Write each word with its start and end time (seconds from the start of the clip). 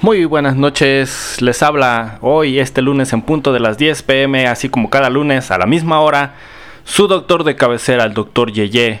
Muy 0.00 0.24
buenas 0.24 0.54
noches, 0.54 1.42
les 1.42 1.62
habla 1.62 2.18
hoy 2.20 2.60
este 2.60 2.80
lunes 2.80 3.12
en 3.12 3.22
punto 3.22 3.52
de 3.52 3.58
las 3.58 3.76
10 3.76 4.04
pm, 4.04 4.46
así 4.46 4.68
como 4.68 4.88
cada 4.88 5.10
lunes 5.10 5.50
a 5.50 5.58
la 5.58 5.66
misma 5.66 6.00
hora, 6.00 6.36
su 6.84 7.08
doctor 7.08 7.42
de 7.42 7.56
cabecera, 7.56 8.04
el 8.04 8.14
doctor 8.14 8.52
Yeye, 8.52 9.00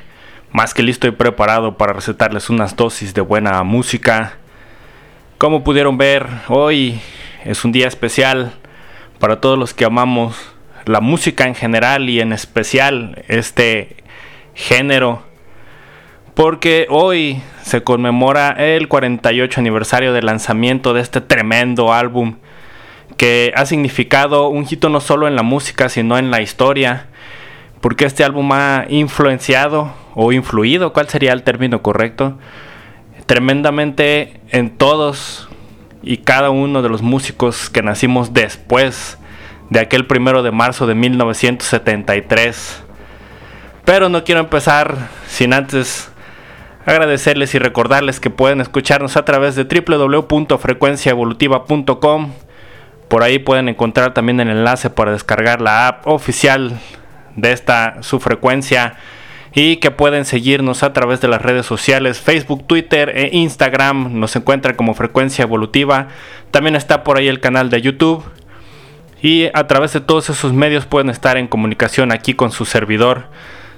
más 0.50 0.74
que 0.74 0.82
listo 0.82 1.06
y 1.06 1.12
preparado 1.12 1.76
para 1.76 1.92
recetarles 1.92 2.50
unas 2.50 2.74
dosis 2.74 3.14
de 3.14 3.20
buena 3.20 3.62
música. 3.62 4.34
Como 5.38 5.62
pudieron 5.62 5.96
ver, 5.96 6.26
hoy 6.48 7.00
es 7.44 7.64
un 7.64 7.70
día 7.70 7.86
especial 7.86 8.57
para 9.18 9.40
todos 9.40 9.58
los 9.58 9.74
que 9.74 9.84
amamos 9.84 10.36
la 10.84 11.00
música 11.00 11.46
en 11.46 11.54
general 11.54 12.08
y 12.08 12.20
en 12.20 12.32
especial 12.32 13.24
este 13.28 13.96
género. 14.54 15.22
Porque 16.34 16.86
hoy 16.88 17.42
se 17.62 17.82
conmemora 17.82 18.50
el 18.50 18.88
48 18.88 19.60
aniversario 19.60 20.12
del 20.12 20.26
lanzamiento 20.26 20.94
de 20.94 21.00
este 21.00 21.20
tremendo 21.20 21.92
álbum 21.92 22.36
que 23.16 23.52
ha 23.56 23.66
significado 23.66 24.48
un 24.48 24.66
hito 24.68 24.88
no 24.88 25.00
solo 25.00 25.26
en 25.26 25.34
la 25.34 25.42
música, 25.42 25.88
sino 25.88 26.16
en 26.16 26.30
la 26.30 26.40
historia. 26.40 27.08
Porque 27.80 28.04
este 28.04 28.24
álbum 28.24 28.50
ha 28.52 28.86
influenciado 28.88 29.92
o 30.14 30.32
influido, 30.32 30.92
¿cuál 30.92 31.08
sería 31.08 31.32
el 31.32 31.42
término 31.42 31.82
correcto? 31.82 32.38
Tremendamente 33.26 34.40
en 34.50 34.70
todos 34.70 35.47
y 36.02 36.18
cada 36.18 36.50
uno 36.50 36.82
de 36.82 36.88
los 36.88 37.02
músicos 37.02 37.70
que 37.70 37.82
nacimos 37.82 38.32
después 38.32 39.18
de 39.70 39.80
aquel 39.80 40.06
primero 40.06 40.42
de 40.42 40.50
marzo 40.50 40.86
de 40.86 40.94
1973. 40.94 42.84
Pero 43.84 44.08
no 44.08 44.24
quiero 44.24 44.40
empezar 44.40 44.96
sin 45.26 45.52
antes 45.52 46.10
agradecerles 46.86 47.54
y 47.54 47.58
recordarles 47.58 48.20
que 48.20 48.30
pueden 48.30 48.60
escucharnos 48.60 49.16
a 49.16 49.24
través 49.24 49.56
de 49.56 49.64
www.frecuenciaevolutiva.com. 49.64 52.32
Por 53.08 53.22
ahí 53.22 53.38
pueden 53.38 53.68
encontrar 53.68 54.14
también 54.14 54.40
el 54.40 54.48
enlace 54.48 54.88
para 54.90 55.12
descargar 55.12 55.60
la 55.60 55.86
app 55.88 56.06
oficial 56.06 56.80
de 57.36 57.52
esta 57.52 58.02
su 58.02 58.20
frecuencia 58.20 58.96
y 59.54 59.76
que 59.76 59.90
pueden 59.90 60.24
seguirnos 60.24 60.82
a 60.82 60.92
través 60.92 61.20
de 61.20 61.28
las 61.28 61.42
redes 61.42 61.66
sociales 61.66 62.20
Facebook, 62.20 62.66
Twitter 62.66 63.12
e 63.14 63.30
Instagram. 63.32 64.18
Nos 64.18 64.36
encuentran 64.36 64.76
como 64.76 64.94
Frecuencia 64.94 65.42
Evolutiva. 65.42 66.08
También 66.50 66.76
está 66.76 67.04
por 67.04 67.18
ahí 67.18 67.28
el 67.28 67.40
canal 67.40 67.70
de 67.70 67.80
YouTube. 67.80 68.24
Y 69.20 69.46
a 69.52 69.66
través 69.66 69.92
de 69.92 70.00
todos 70.00 70.30
esos 70.30 70.52
medios 70.52 70.86
pueden 70.86 71.10
estar 71.10 71.36
en 71.36 71.48
comunicación 71.48 72.12
aquí 72.12 72.34
con 72.34 72.52
su 72.52 72.64
servidor. 72.64 73.26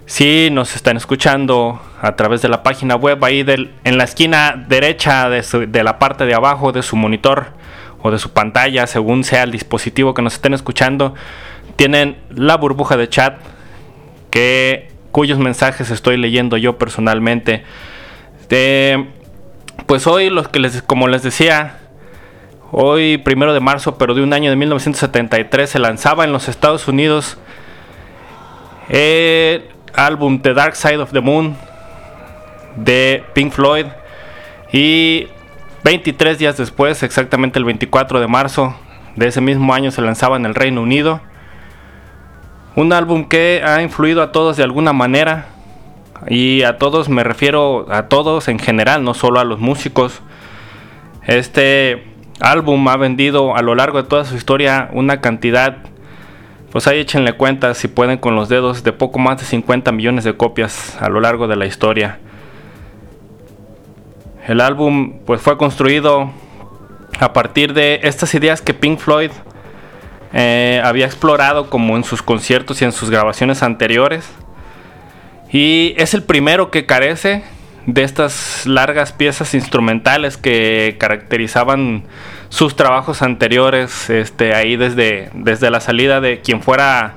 Si 0.05 0.51
nos 0.51 0.75
están 0.75 0.97
escuchando 0.97 1.81
a 2.03 2.17
través 2.17 2.43
de 2.43 2.49
la 2.49 2.63
página 2.63 2.97
web, 2.97 3.25
ahí 3.25 3.43
del, 3.43 3.73
en 3.85 3.97
la 3.97 4.05
esquina 4.05 4.63
derecha 4.69 5.31
de, 5.31 5.67
de 5.69 5.85
la 5.85 5.99
parte 5.99 6.27
de 6.27 6.35
abajo 6.35 6.73
de 6.73 6.83
su 6.83 6.97
monitor 6.97 7.53
o 8.03 8.11
de 8.11 8.19
su 8.19 8.33
pantalla, 8.33 8.87
según 8.87 9.25
sea 9.25 9.45
el 9.45 9.53
dispositivo 9.53 10.13
que 10.13 10.21
nos 10.21 10.35
estén 10.35 10.53
escuchando, 10.53 11.15
tienen 11.77 12.19
la 12.31 12.57
burbuja 12.57 12.97
de 12.97 13.09
chat 13.09 13.39
que 14.31 14.90
cuyos 15.11 15.39
mensajes 15.39 15.91
estoy 15.91 16.17
leyendo 16.17 16.57
yo 16.57 16.79
personalmente. 16.79 17.65
Pues 19.87 20.07
hoy 20.07 20.31
los 20.31 20.49
que 20.49 20.61
les 20.61 20.83
como 20.83 21.09
les 21.09 21.23
decía, 21.23 21.79
hoy 22.71 23.19
primero 23.19 23.53
de 23.53 23.61
marzo, 23.61 23.99
pero 23.99 24.15
de 24.15 24.23
un 24.23 24.33
año 24.33 24.51
de 24.51 24.57
1973 24.57 25.71
se 25.71 25.79
lanzaba 25.79 26.25
en 26.25 26.33
los 26.33 26.49
Estados 26.49 26.87
Unidos 26.89 27.39
el 28.89 29.65
álbum 29.95 30.41
The 30.43 30.55
Dark 30.55 30.77
Side 30.77 30.99
of 30.99 31.13
the 31.13 31.21
Moon 31.21 31.57
de 32.77 33.25
Pink 33.35 33.53
Floyd 33.53 33.87
y 34.73 35.29
23 35.85 36.39
días 36.39 36.57
después, 36.57 37.03
exactamente 37.03 37.59
el 37.59 37.65
24 37.65 38.21
de 38.21 38.27
marzo 38.27 38.77
de 39.17 39.27
ese 39.27 39.41
mismo 39.41 39.75
año 39.75 39.91
se 39.91 40.03
lanzaba 40.03 40.37
en 40.37 40.47
el 40.47 40.55
Reino 40.55 40.83
Unido. 40.83 41.21
Un 42.81 42.95
álbum 42.95 43.27
que 43.27 43.61
ha 43.63 43.83
influido 43.83 44.23
a 44.23 44.33
todos 44.33 44.57
de 44.57 44.63
alguna 44.63 44.95
manera. 44.95 45.49
Y 46.29 46.63
a 46.63 46.79
todos 46.79 47.11
me 47.11 47.23
refiero 47.23 47.85
a 47.93 48.09
todos 48.09 48.49
en 48.49 48.59
general, 48.59 49.05
no 49.05 49.13
solo 49.13 49.39
a 49.39 49.45
los 49.45 49.61
músicos. 49.61 50.23
Este 51.27 52.07
álbum 52.41 52.89
ha 52.89 52.97
vendido 52.97 53.55
a 53.55 53.61
lo 53.61 53.75
largo 53.75 54.03
de 54.03 54.09
toda 54.09 54.25
su 54.25 54.35
historia 54.35 54.89
una 54.95 55.21
cantidad, 55.21 55.77
pues 56.73 56.87
ahí 56.87 57.01
échenle 57.01 57.35
cuenta 57.35 57.75
si 57.75 57.87
pueden 57.87 58.17
con 58.17 58.35
los 58.35 58.49
dedos, 58.49 58.83
de 58.83 58.95
poco 58.95 59.19
más 59.19 59.37
de 59.41 59.45
50 59.45 59.93
millones 59.93 60.25
de 60.25 60.35
copias 60.39 60.97
a 61.03 61.11
lo 61.11 61.21
largo 61.21 61.49
de 61.49 61.57
la 61.57 61.67
historia. 61.67 62.19
El 64.49 64.63
álbum 64.63 65.19
pues 65.27 65.43
fue 65.43 65.59
construido 65.59 66.31
a 67.19 67.35
partir 67.35 67.75
de 67.75 68.01
estas 68.05 68.35
ideas 68.35 68.63
que 68.63 68.73
Pink 68.73 69.01
Floyd 69.01 69.33
eh, 70.33 70.81
había 70.85 71.07
explorado 71.07 71.69
como 71.71 71.97
en 71.97 72.05
sus 72.05 72.23
conciertos 72.23 72.81
y 72.83 72.85
en 72.85 72.93
sus 72.93 73.11
grabaciones 73.11 73.63
anteriores. 73.63 74.29
Y 75.53 75.95
es 75.97 76.15
el 76.15 76.23
primero 76.23 76.71
que 76.71 76.87
carece 76.87 77.43
de 77.87 78.05
estas 78.05 78.67
largas 78.67 79.13
piezas 79.13 79.55
instrumentales 79.55 80.37
que 80.37 80.97
caracterizaban 81.01 82.05
sus 82.51 82.77
trabajos 82.77 83.23
anteriores, 83.23 84.11
este, 84.11 84.55
ahí 84.55 84.77
desde, 84.77 85.31
desde 85.35 85.71
la 85.71 85.81
salida 85.81 86.21
de 86.21 86.41
quien 86.41 86.63
fuera 86.63 87.15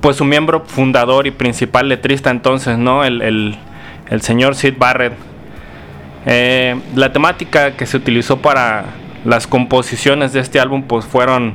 pues 0.00 0.16
su 0.16 0.24
miembro 0.24 0.64
fundador 0.66 1.26
y 1.26 1.30
principal 1.30 1.88
letrista 1.88 2.30
entonces, 2.30 2.76
¿no? 2.76 3.04
El, 3.04 3.22
el- 3.22 3.58
señor 4.20 4.54
Sid 4.56 4.74
Barrett. 4.76 5.14
Eh, 6.26 6.76
la 6.94 7.12
temática 7.12 7.72
que 7.76 7.86
se 7.86 7.96
utilizó 7.96 8.38
para 8.42 8.84
las 9.24 9.46
composiciones 9.46 10.32
de 10.32 10.40
este 10.40 10.60
álbum 10.60 10.82
pues 10.82 11.04
fueron 11.04 11.54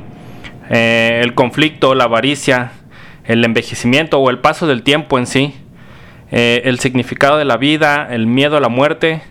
eh, 0.70 1.20
el 1.22 1.34
conflicto, 1.34 1.94
la 1.94 2.04
avaricia, 2.04 2.72
el 3.24 3.44
envejecimiento 3.44 4.18
o 4.18 4.30
el 4.30 4.38
paso 4.38 4.66
del 4.66 4.82
tiempo 4.82 5.18
en 5.18 5.26
sí, 5.26 5.54
eh, 6.30 6.62
el 6.64 6.78
significado 6.78 7.38
de 7.38 7.44
la 7.44 7.56
vida, 7.56 8.08
el 8.10 8.26
miedo 8.26 8.56
a 8.56 8.60
la 8.60 8.68
muerte 8.68 9.22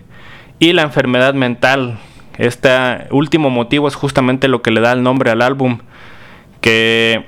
y 0.60 0.74
la 0.74 0.84
enfermedad 0.84 1.34
mental. 1.34 2.00
Este 2.38 2.70
último 3.12 3.50
motivo 3.50 3.88
es 3.88 3.96
justamente 3.96 4.48
lo 4.48 4.62
que 4.62 4.72
le 4.72 4.82
da 4.82 4.94
el 4.94 5.04
nombre 5.04 5.32
al 5.32 5.42
álbum, 5.42 5.80
que 6.62 7.26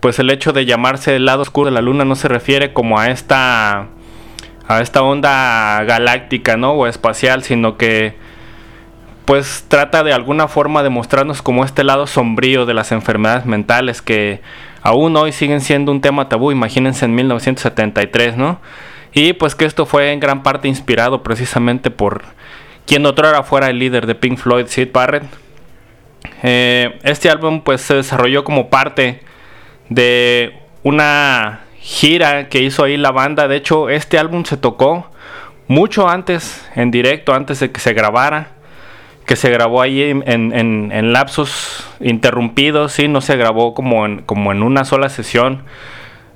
pues 0.00 0.18
el 0.18 0.30
hecho 0.30 0.52
de 0.52 0.64
llamarse 0.64 1.16
el 1.16 1.26
lado 1.26 1.42
oscuro 1.42 1.66
de 1.66 1.74
la 1.74 1.82
luna 1.82 2.04
no 2.04 2.16
se 2.16 2.28
refiere 2.28 2.72
como 2.72 2.98
a 2.98 3.10
esta 3.10 3.88
a 4.66 4.80
esta 4.80 5.02
onda 5.02 5.82
galáctica, 5.84 6.56
¿no? 6.56 6.72
o 6.72 6.86
espacial, 6.86 7.42
sino 7.42 7.76
que 7.76 8.14
pues 9.24 9.64
trata 9.68 10.02
de 10.02 10.12
alguna 10.12 10.48
forma 10.48 10.82
de 10.82 10.90
mostrarnos 10.90 11.42
como 11.42 11.64
este 11.64 11.84
lado 11.84 12.06
sombrío 12.06 12.66
de 12.66 12.74
las 12.74 12.92
enfermedades 12.92 13.46
mentales 13.46 14.02
que 14.02 14.40
aún 14.82 15.16
hoy 15.16 15.32
siguen 15.32 15.60
siendo 15.60 15.92
un 15.92 16.00
tema 16.00 16.28
tabú, 16.28 16.52
imagínense 16.52 17.04
en 17.04 17.14
1973, 17.14 18.36
¿no? 18.36 18.60
Y 19.12 19.32
pues 19.32 19.54
que 19.54 19.64
esto 19.64 19.86
fue 19.86 20.12
en 20.12 20.20
gran 20.20 20.42
parte 20.42 20.68
inspirado 20.68 21.22
precisamente 21.22 21.90
por 21.90 22.22
quien 22.86 23.04
otrora 23.06 23.42
fuera 23.42 23.68
el 23.68 23.78
líder 23.78 24.06
de 24.06 24.14
Pink 24.14 24.38
Floyd, 24.38 24.66
Sid 24.66 24.88
Barrett. 24.92 25.24
Eh, 26.42 26.98
este 27.02 27.30
álbum 27.30 27.62
pues 27.62 27.80
se 27.80 27.94
desarrolló 27.94 28.44
como 28.44 28.68
parte 28.68 29.20
de 29.88 30.58
una 30.82 31.60
gira 31.80 32.48
que 32.48 32.60
hizo 32.60 32.84
ahí 32.84 32.96
la 32.96 33.10
banda. 33.10 33.48
De 33.48 33.56
hecho, 33.56 33.88
este 33.88 34.18
álbum 34.18 34.44
se 34.44 34.56
tocó 34.56 35.10
mucho 35.66 36.08
antes, 36.08 36.68
en 36.74 36.90
directo, 36.90 37.34
antes 37.34 37.60
de 37.60 37.70
que 37.70 37.80
se 37.80 37.92
grabara. 37.92 38.59
Que 39.30 39.36
se 39.36 39.48
grabó 39.48 39.80
ahí 39.80 40.02
en, 40.02 40.24
en- 40.26 41.12
lapsos 41.12 41.86
interrumpidos, 42.00 42.90
sí, 42.90 43.06
no 43.06 43.20
se 43.20 43.36
grabó 43.36 43.74
como 43.74 44.04
en, 44.04 44.22
como 44.22 44.50
en 44.50 44.64
una 44.64 44.84
sola 44.84 45.08
sesión. 45.08 45.62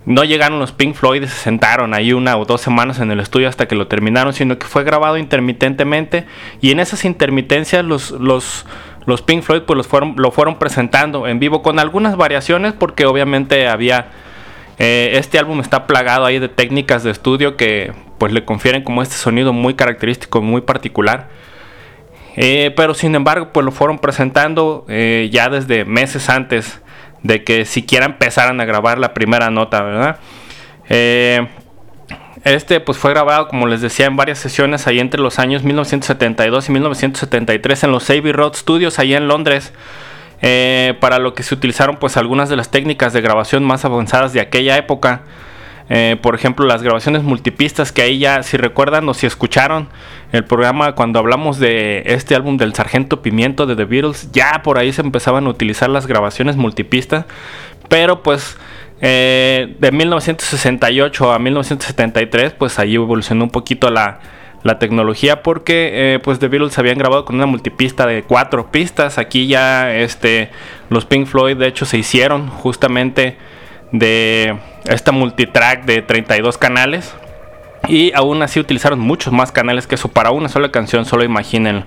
No 0.06 0.22
llegaron 0.22 0.60
los 0.60 0.70
Pink 0.70 0.94
Floyd 0.94 1.24
y 1.24 1.26
se 1.26 1.34
sentaron 1.34 1.92
ahí 1.92 2.12
una 2.12 2.36
o 2.36 2.44
dos 2.44 2.60
semanas 2.60 3.00
en 3.00 3.10
el 3.10 3.18
estudio 3.18 3.48
hasta 3.48 3.66
que 3.66 3.74
lo 3.74 3.88
terminaron, 3.88 4.32
sino 4.32 4.58
que 4.60 4.68
fue 4.68 4.84
grabado 4.84 5.18
intermitentemente. 5.18 6.24
Y 6.60 6.70
en 6.70 6.78
esas 6.78 7.04
intermitencias 7.04 7.84
los, 7.84 8.12
los, 8.12 8.64
los 9.06 9.22
Pink 9.22 9.42
Floyd 9.42 9.62
pues 9.62 9.76
los 9.76 9.88
fueron, 9.88 10.14
lo 10.16 10.30
fueron 10.30 10.60
presentando 10.60 11.26
en 11.26 11.40
vivo 11.40 11.62
con 11.62 11.80
algunas 11.80 12.16
variaciones 12.16 12.74
porque 12.74 13.06
obviamente 13.06 13.66
había... 13.66 14.06
eh, 14.78 15.14
este 15.14 15.40
álbum 15.40 15.58
está 15.58 15.88
plagado 15.88 16.26
ahí 16.26 16.38
de 16.38 16.48
técnicas 16.48 17.02
de 17.02 17.10
estudio 17.10 17.56
que 17.56 17.92
pues 18.18 18.32
le 18.32 18.44
confieren 18.44 18.84
como 18.84 19.02
este 19.02 19.16
sonido 19.16 19.52
muy 19.52 19.74
característico, 19.74 20.42
muy 20.42 20.60
particular. 20.60 21.28
Eh, 22.36 22.72
pero 22.76 22.94
sin 22.94 23.14
embargo, 23.14 23.50
pues 23.52 23.64
lo 23.64 23.72
fueron 23.72 23.98
presentando 23.98 24.84
eh, 24.88 25.28
ya 25.32 25.48
desde 25.48 25.84
meses 25.84 26.28
antes 26.28 26.80
de 27.22 27.44
que 27.44 27.64
siquiera 27.64 28.06
empezaran 28.06 28.60
a 28.60 28.64
grabar 28.64 28.98
la 28.98 29.14
primera 29.14 29.50
nota, 29.50 29.82
¿verdad? 29.82 30.18
Eh, 30.88 31.46
este 32.42 32.80
pues 32.80 32.98
fue 32.98 33.12
grabado, 33.12 33.48
como 33.48 33.66
les 33.66 33.80
decía, 33.80 34.06
en 34.06 34.16
varias 34.16 34.38
sesiones 34.38 34.86
ahí 34.86 35.00
entre 35.00 35.20
los 35.20 35.38
años 35.38 35.62
1972 35.62 36.68
y 36.68 36.72
1973 36.72 37.84
en 37.84 37.92
los 37.92 38.10
Abbey 38.10 38.32
Road 38.32 38.54
Studios, 38.54 38.98
allá 38.98 39.16
en 39.16 39.28
Londres. 39.28 39.72
para 41.00 41.18
lo 41.18 41.32
que 41.32 41.42
se 41.42 41.54
utilizaron 41.54 41.96
pues 41.96 42.18
algunas 42.18 42.50
de 42.50 42.56
las 42.56 42.70
técnicas 42.70 43.14
de 43.14 43.22
grabación 43.22 43.64
más 43.64 43.86
avanzadas 43.86 44.34
de 44.34 44.40
aquella 44.40 44.76
época. 44.76 45.22
Eh, 45.90 46.16
por 46.22 46.34
ejemplo, 46.34 46.66
las 46.66 46.82
grabaciones 46.82 47.22
multipistas 47.22 47.92
que 47.92 48.02
ahí 48.02 48.18
ya, 48.18 48.42
si 48.42 48.56
recuerdan 48.56 49.08
o 49.08 49.14
si 49.14 49.26
escucharon 49.26 49.88
el 50.32 50.44
programa 50.44 50.94
cuando 50.94 51.18
hablamos 51.18 51.58
de 51.58 52.02
este 52.06 52.34
álbum 52.34 52.56
del 52.56 52.74
Sargento 52.74 53.20
Pimiento 53.20 53.66
de 53.66 53.76
The 53.76 53.84
Beatles, 53.84 54.32
ya 54.32 54.62
por 54.62 54.78
ahí 54.78 54.92
se 54.92 55.02
empezaban 55.02 55.46
a 55.46 55.50
utilizar 55.50 55.90
las 55.90 56.06
grabaciones 56.06 56.56
multipistas, 56.56 57.26
pero 57.88 58.22
pues 58.22 58.56
eh, 59.02 59.76
de 59.78 59.92
1968 59.92 61.32
a 61.32 61.38
1973, 61.38 62.54
pues 62.54 62.78
ahí 62.78 62.94
evolucionó 62.94 63.44
un 63.44 63.50
poquito 63.50 63.90
la, 63.90 64.20
la 64.62 64.78
tecnología 64.78 65.42
porque 65.42 66.14
eh, 66.14 66.18
pues 66.20 66.38
The 66.38 66.48
Beatles 66.48 66.78
habían 66.78 66.96
grabado 66.96 67.26
con 67.26 67.36
una 67.36 67.46
multipista 67.46 68.06
de 68.06 68.22
cuatro 68.22 68.70
pistas, 68.70 69.18
aquí 69.18 69.46
ya 69.46 69.94
este, 69.94 70.50
los 70.88 71.04
Pink 71.04 71.26
Floyd 71.26 71.58
de 71.58 71.68
hecho 71.68 71.84
se 71.84 71.98
hicieron 71.98 72.48
justamente 72.48 73.36
de 73.94 74.56
esta 74.86 75.12
multitrack 75.12 75.84
de 75.84 76.02
32 76.02 76.58
canales. 76.58 77.14
Y 77.86 78.12
aún 78.14 78.42
así 78.42 78.58
utilizaron 78.60 78.98
muchos 78.98 79.32
más 79.32 79.52
canales 79.52 79.86
que 79.86 79.94
eso 79.94 80.08
para 80.08 80.30
una 80.30 80.48
sola 80.48 80.70
canción, 80.70 81.04
solo 81.04 81.22
imaginen. 81.24 81.84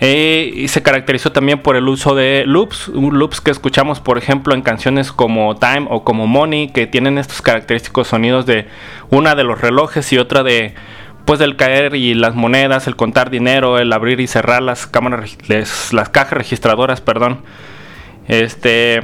Eh, 0.00 0.52
y 0.54 0.68
se 0.68 0.82
caracterizó 0.82 1.32
también 1.32 1.60
por 1.60 1.76
el 1.76 1.88
uso 1.88 2.14
de 2.14 2.44
loops, 2.46 2.88
loops 2.88 3.40
que 3.40 3.50
escuchamos 3.50 3.98
por 3.98 4.16
ejemplo 4.16 4.54
en 4.54 4.62
canciones 4.62 5.10
como 5.10 5.56
Time 5.56 5.86
o 5.90 6.04
como 6.04 6.26
Money, 6.26 6.68
que 6.68 6.86
tienen 6.86 7.18
estos 7.18 7.42
característicos 7.42 8.08
sonidos 8.08 8.46
de 8.46 8.68
una 9.10 9.34
de 9.34 9.42
los 9.42 9.60
relojes 9.60 10.12
y 10.12 10.18
otra 10.18 10.44
de 10.44 10.74
pues 11.24 11.40
del 11.40 11.56
caer 11.56 11.94
y 11.94 12.14
las 12.14 12.34
monedas, 12.34 12.86
el 12.86 12.96
contar 12.96 13.28
dinero, 13.28 13.78
el 13.78 13.92
abrir 13.92 14.20
y 14.20 14.26
cerrar 14.26 14.62
las 14.62 14.86
cámaras, 14.86 15.36
las 15.92 16.08
cajas 16.08 16.32
registradoras, 16.32 17.00
perdón. 17.00 17.42
Este 18.28 19.02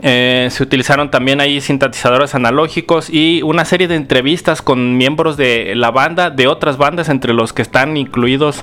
eh, 0.00 0.48
se 0.50 0.62
utilizaron 0.62 1.10
también 1.10 1.40
ahí 1.40 1.60
sintetizadores 1.60 2.34
analógicos 2.34 3.10
y 3.10 3.42
una 3.42 3.64
serie 3.64 3.88
de 3.88 3.96
entrevistas 3.96 4.62
con 4.62 4.96
miembros 4.96 5.36
de 5.36 5.74
la 5.74 5.90
banda, 5.90 6.30
de 6.30 6.46
otras 6.46 6.76
bandas, 6.76 7.08
entre 7.08 7.32
los 7.32 7.52
que 7.52 7.62
están 7.62 7.96
incluidos 7.96 8.62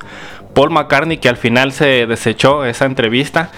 Paul 0.53 0.71
McCartney, 0.71 1.17
que 1.17 1.29
al 1.29 1.37
final 1.37 1.71
se 1.71 2.07
desechó 2.07 2.65
esa 2.65 2.85
entrevista. 2.85 3.51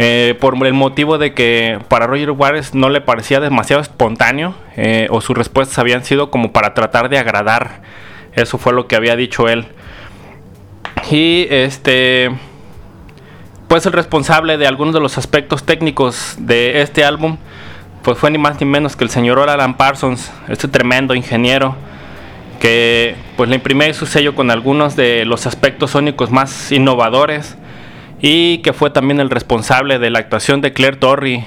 Eh, 0.00 0.36
por 0.38 0.64
el 0.64 0.74
motivo 0.74 1.18
de 1.18 1.34
que 1.34 1.80
para 1.88 2.06
Roger 2.06 2.30
Waters 2.30 2.72
no 2.72 2.88
le 2.88 3.00
parecía 3.00 3.40
demasiado 3.40 3.82
espontáneo 3.82 4.54
eh, 4.76 5.08
o 5.10 5.20
sus 5.20 5.36
respuestas 5.36 5.76
habían 5.80 6.04
sido 6.04 6.30
como 6.30 6.52
para 6.52 6.72
tratar 6.72 7.08
de 7.08 7.18
agradar. 7.18 7.82
Eso 8.34 8.58
fue 8.58 8.72
lo 8.72 8.86
que 8.86 8.94
había 8.94 9.16
dicho 9.16 9.48
él. 9.48 9.66
Y 11.10 11.48
este 11.50 12.30
pues 13.68 13.84
el 13.86 13.92
responsable 13.92 14.56
de 14.56 14.66
algunos 14.66 14.94
de 14.94 15.00
los 15.00 15.18
aspectos 15.18 15.64
técnicos 15.64 16.36
de 16.38 16.80
este 16.80 17.04
álbum 17.04 17.36
pues 18.02 18.16
fue 18.18 18.30
ni 18.30 18.38
más 18.38 18.58
ni 18.60 18.66
menos 18.66 18.96
que 18.96 19.04
el 19.04 19.10
señor 19.10 19.38
Alan 19.38 19.76
Parsons, 19.76 20.32
este 20.48 20.68
tremendo 20.68 21.14
ingeniero 21.14 21.76
que 22.60 23.14
pues 23.36 23.48
le 23.48 23.56
imprimió 23.56 23.92
su 23.94 24.06
sello 24.06 24.34
con 24.34 24.50
algunos 24.50 24.96
de 24.96 25.24
los 25.24 25.46
aspectos 25.46 25.92
sónicos 25.92 26.30
más 26.30 26.72
innovadores 26.72 27.56
y 28.20 28.58
que 28.58 28.72
fue 28.72 28.90
también 28.90 29.20
el 29.20 29.30
responsable 29.30 29.98
de 29.98 30.10
la 30.10 30.18
actuación 30.18 30.60
de 30.60 30.72
Claire 30.72 30.96
Torrey 30.96 31.46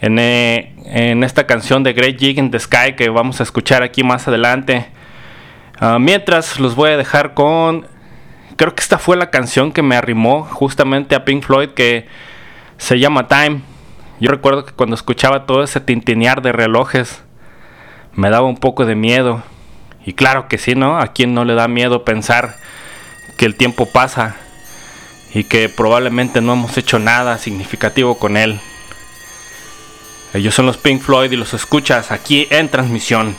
en, 0.00 0.18
eh, 0.18 0.74
en 0.86 1.24
esta 1.24 1.46
canción 1.46 1.82
de 1.82 1.92
Great 1.92 2.18
Jig 2.18 2.38
in 2.38 2.50
the 2.50 2.58
Sky 2.58 2.94
que 2.96 3.08
vamos 3.08 3.40
a 3.40 3.42
escuchar 3.44 3.82
aquí 3.82 4.02
más 4.02 4.28
adelante. 4.28 4.86
Uh, 5.80 5.98
mientras 6.00 6.58
los 6.58 6.74
voy 6.74 6.90
a 6.90 6.96
dejar 6.96 7.34
con 7.34 7.86
creo 8.58 8.74
que 8.74 8.82
esta 8.82 8.98
fue 8.98 9.16
la 9.16 9.30
canción 9.30 9.72
que 9.72 9.82
me 9.82 9.96
arrimó 9.96 10.42
justamente 10.44 11.14
a 11.14 11.24
Pink 11.24 11.44
Floyd 11.44 11.70
que 11.70 12.08
se 12.76 12.98
llama 12.98 13.28
Time. 13.28 13.62
Yo 14.20 14.30
recuerdo 14.30 14.66
que 14.66 14.72
cuando 14.72 14.96
escuchaba 14.96 15.46
todo 15.46 15.62
ese 15.62 15.80
tintinear 15.80 16.42
de 16.42 16.50
relojes 16.50 17.22
me 18.14 18.30
daba 18.30 18.48
un 18.48 18.56
poco 18.56 18.84
de 18.84 18.96
miedo. 18.96 19.44
Y 20.04 20.14
claro 20.14 20.48
que 20.48 20.58
sí, 20.58 20.74
¿no? 20.74 20.98
A 20.98 21.12
quien 21.12 21.34
no 21.34 21.44
le 21.44 21.54
da 21.54 21.68
miedo 21.68 22.04
pensar 22.04 22.56
que 23.36 23.46
el 23.46 23.54
tiempo 23.54 23.86
pasa 23.86 24.34
y 25.32 25.44
que 25.44 25.68
probablemente 25.68 26.40
no 26.40 26.54
hemos 26.54 26.76
hecho 26.76 26.98
nada 26.98 27.38
significativo 27.38 28.18
con 28.18 28.36
él. 28.36 28.58
Ellos 30.34 30.54
son 30.54 30.66
los 30.66 30.78
Pink 30.78 31.00
Floyd 31.00 31.30
y 31.30 31.36
los 31.36 31.54
escuchas 31.54 32.10
aquí 32.10 32.48
en 32.50 32.68
transmisión. 32.68 33.36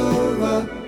Over. 0.00 0.79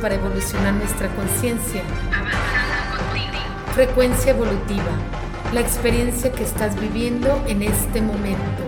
para 0.00 0.14
evolucionar 0.14 0.74
nuestra 0.74 1.08
conciencia. 1.16 1.82
Frecuencia 3.74 4.30
evolutiva. 4.30 4.84
La 5.52 5.60
experiencia 5.60 6.30
que 6.30 6.44
estás 6.44 6.80
viviendo 6.80 7.42
en 7.48 7.62
este 7.62 8.00
momento. 8.00 8.62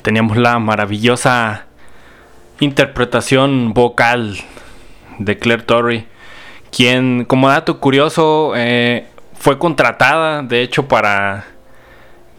Teníamos 0.00 0.36
la 0.36 0.58
maravillosa 0.58 1.66
interpretación 2.60 3.74
vocal 3.74 4.38
de 5.18 5.38
Claire 5.38 5.62
Torrey, 5.62 6.06
quien, 6.70 7.24
como 7.24 7.48
dato 7.48 7.80
curioso, 7.80 8.52
eh, 8.56 9.06
fue 9.38 9.58
contratada, 9.58 10.42
de 10.42 10.62
hecho, 10.62 10.88
para 10.88 11.44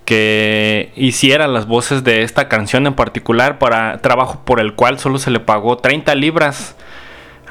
que 0.05 0.91
hiciera 0.95 1.47
las 1.47 1.67
voces 1.67 2.03
de 2.03 2.21
esta 2.21 2.47
canción 2.47 2.85
en 2.87 2.93
particular, 2.93 3.57
para 3.57 3.99
trabajo 3.99 4.41
por 4.45 4.59
el 4.59 4.75
cual 4.75 4.99
solo 4.99 5.17
se 5.17 5.31
le 5.31 5.39
pagó 5.39 5.77
30 5.77 6.13
libras 6.15 6.75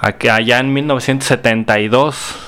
allá 0.00 0.58
en 0.60 0.72
1972. 0.72 2.43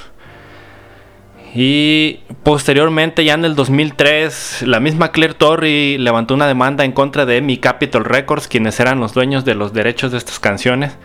Y 1.54 2.20
posteriormente, 2.42 3.24
ya 3.24 3.34
en 3.34 3.44
el 3.44 3.54
2003, 3.54 4.64
la 4.66 4.80
misma 4.80 5.12
Claire 5.12 5.34
Torrey 5.34 5.96
levantó 5.98 6.34
una 6.34 6.46
demanda 6.46 6.84
en 6.84 6.92
contra 6.92 7.24
de 7.24 7.40
Mi 7.40 7.56
Capitol 7.58 8.04
Records, 8.04 8.48
quienes 8.48 8.78
eran 8.80 9.00
los 9.00 9.14
dueños 9.14 9.44
de 9.44 9.54
los 9.54 9.72
derechos 9.72 10.12
de 10.12 10.18
estas 10.18 10.38
canciones, 10.38 10.96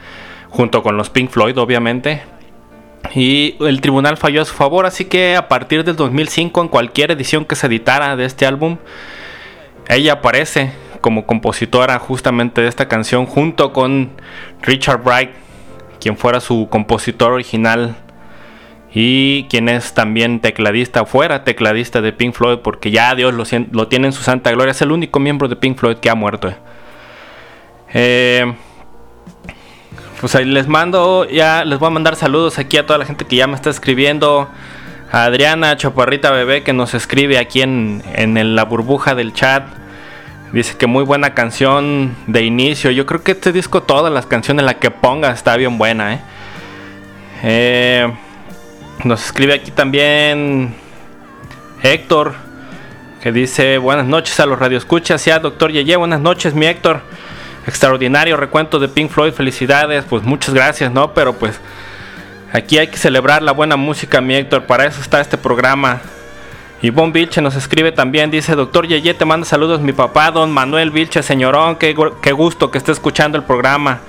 junto 0.49 0.83
con 0.83 0.97
los 0.97 1.09
Pink 1.09 1.29
Floyd, 1.29 1.57
obviamente. 1.57 2.21
Y 3.13 3.55
el 3.61 3.81
tribunal 3.81 4.17
falló 4.17 4.41
a 4.41 4.45
su 4.45 4.53
favor, 4.53 4.85
así 4.85 5.05
que 5.05 5.35
a 5.35 5.47
partir 5.47 5.83
del 5.83 5.95
2005, 5.95 6.61
en 6.61 6.67
cualquier 6.67 7.11
edición 7.11 7.45
que 7.45 7.55
se 7.55 7.67
editara 7.67 8.15
de 8.15 8.25
este 8.25 8.45
álbum, 8.45 8.77
ella 9.87 10.13
aparece 10.13 10.71
como 11.01 11.25
compositora 11.25 11.97
justamente 11.99 12.61
de 12.61 12.67
esta 12.67 12.87
canción, 12.87 13.25
junto 13.25 13.73
con 13.73 14.11
Richard 14.61 15.03
Bright, 15.03 15.31
quien 15.99 16.17
fuera 16.17 16.39
su 16.39 16.67
compositor 16.69 17.31
original 17.31 17.95
y 18.93 19.45
quien 19.45 19.69
es 19.69 19.93
también 19.93 20.41
tecladista, 20.41 21.05
fuera 21.05 21.43
tecladista 21.43 22.01
de 22.01 22.11
Pink 22.11 22.33
Floyd, 22.33 22.59
porque 22.59 22.91
ya 22.91 23.15
Dios 23.15 23.33
lo, 23.33 23.87
tiene 23.87 24.07
en 24.07 24.13
su 24.13 24.21
santa 24.21 24.51
gloria, 24.51 24.71
es 24.71 24.81
el 24.81 24.91
único 24.91 25.19
miembro 25.19 25.47
de 25.47 25.55
Pink 25.55 25.77
Floyd 25.77 25.97
que 25.97 26.09
ha 26.09 26.15
muerto. 26.15 26.53
Eh, 27.93 28.53
pues 30.19 30.35
ahí 30.35 30.45
les 30.45 30.67
mando, 30.67 31.25
ya 31.29 31.63
les 31.63 31.79
voy 31.79 31.87
a 31.87 31.91
mandar 31.91 32.15
saludos 32.17 32.59
aquí 32.59 32.77
a 32.77 32.85
toda 32.85 32.99
la 32.99 33.05
gente 33.05 33.25
que 33.25 33.37
ya 33.37 33.47
me 33.47 33.55
está 33.55 33.69
escribiendo. 33.69 34.49
A 35.13 35.25
Adriana 35.25 35.75
Chaparrita 35.75 36.31
Bebé 36.31 36.63
que 36.63 36.71
nos 36.71 36.93
escribe 36.93 37.37
aquí 37.37 37.61
en, 37.61 38.01
en 38.13 38.55
la 38.55 38.63
burbuja 38.63 39.13
del 39.13 39.33
chat. 39.33 39.63
Dice 40.53 40.77
que 40.77 40.87
muy 40.87 41.03
buena 41.03 41.33
canción 41.33 42.15
de 42.27 42.43
inicio. 42.43 42.91
Yo 42.91 43.05
creo 43.05 43.21
que 43.21 43.33
este 43.33 43.51
disco, 43.51 43.83
todas 43.83 44.11
las 44.13 44.25
canciones, 44.25 44.63
la 44.63 44.75
que 44.75 44.89
ponga, 44.89 45.31
está 45.31 45.57
bien 45.57 45.77
buena. 45.77 46.13
¿eh? 46.13 46.19
eh 47.43 48.13
nos 49.05 49.25
escribe 49.25 49.53
aquí 49.53 49.71
también 49.71 50.75
Héctor, 51.81 52.33
que 53.21 53.31
dice 53.31 53.77
buenas 53.77 54.05
noches 54.05 54.39
a 54.39 54.45
los 54.45 54.59
radioescuchas, 54.59 55.23
ya 55.25 55.39
doctor 55.39 55.71
Yeye, 55.71 55.95
buenas 55.95 56.21
noches 56.21 56.53
mi 56.53 56.65
Héctor, 56.65 57.01
extraordinario 57.65 58.37
recuento 58.37 58.79
de 58.79 58.87
Pink 58.87 59.09
Floyd, 59.09 59.33
felicidades, 59.33 60.05
pues 60.07 60.23
muchas 60.23 60.53
gracias, 60.53 60.91
¿no? 60.91 61.13
Pero 61.13 61.33
pues 61.33 61.59
aquí 62.53 62.77
hay 62.77 62.87
que 62.87 62.97
celebrar 62.97 63.41
la 63.41 63.53
buena 63.53 63.75
música, 63.75 64.21
mi 64.21 64.35
Héctor, 64.35 64.65
para 64.65 64.85
eso 64.85 65.01
está 65.01 65.21
este 65.21 65.37
programa. 65.37 66.01
Y 66.83 66.89
Bon 66.89 67.11
Vilche 67.11 67.41
nos 67.41 67.55
escribe 67.55 67.91
también, 67.91 68.31
dice, 68.31 68.55
doctor 68.55 68.87
Yeye, 68.87 69.13
te 69.13 69.25
manda 69.25 69.45
saludos 69.45 69.81
mi 69.81 69.93
papá, 69.93 70.31
don 70.31 70.51
Manuel 70.51 70.91
Vilche, 70.91 71.21
señorón, 71.21 71.75
qué, 71.75 71.95
qué 72.21 72.31
gusto 72.31 72.71
que 72.71 72.77
esté 72.77 72.91
escuchando 72.91 73.37
el 73.37 73.43
programa. 73.43 74.01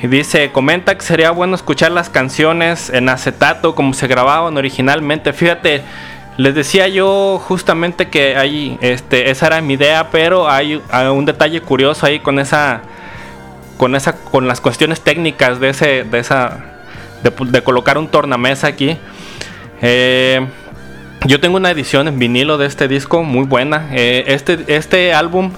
Y 0.00 0.06
dice, 0.06 0.52
comenta 0.52 0.96
que 0.96 1.04
sería 1.04 1.32
bueno 1.32 1.56
escuchar 1.56 1.90
las 1.90 2.08
canciones 2.08 2.88
en 2.90 3.08
acetato 3.08 3.74
como 3.74 3.94
se 3.94 4.06
grababan 4.06 4.56
originalmente. 4.56 5.32
Fíjate, 5.32 5.82
les 6.36 6.54
decía 6.54 6.86
yo 6.86 7.42
justamente 7.44 8.08
que 8.08 8.36
ahí, 8.36 8.78
este, 8.80 9.30
esa 9.30 9.48
era 9.48 9.60
mi 9.60 9.74
idea, 9.74 10.10
pero 10.10 10.48
hay, 10.48 10.80
un 11.12 11.24
detalle 11.24 11.60
curioso 11.60 12.06
ahí 12.06 12.20
con 12.20 12.38
esa, 12.38 12.82
con 13.76 13.96
esa, 13.96 14.12
con 14.12 14.46
las 14.46 14.60
cuestiones 14.60 15.00
técnicas 15.00 15.58
de 15.58 15.70
ese, 15.70 16.04
de 16.04 16.18
esa, 16.20 16.58
de, 17.24 17.62
colocar 17.62 17.98
un 17.98 18.06
tornamesa 18.06 18.68
aquí. 18.68 18.96
Eh, 19.82 20.46
yo 21.26 21.40
tengo 21.40 21.56
una 21.56 21.72
edición 21.72 22.06
en 22.06 22.20
vinilo 22.20 22.56
de 22.56 22.66
este 22.66 22.86
disco 22.86 23.24
muy 23.24 23.44
buena. 23.44 23.88
Eh, 23.90 24.22
este, 24.28 24.64
este 24.68 25.12
álbum 25.12 25.50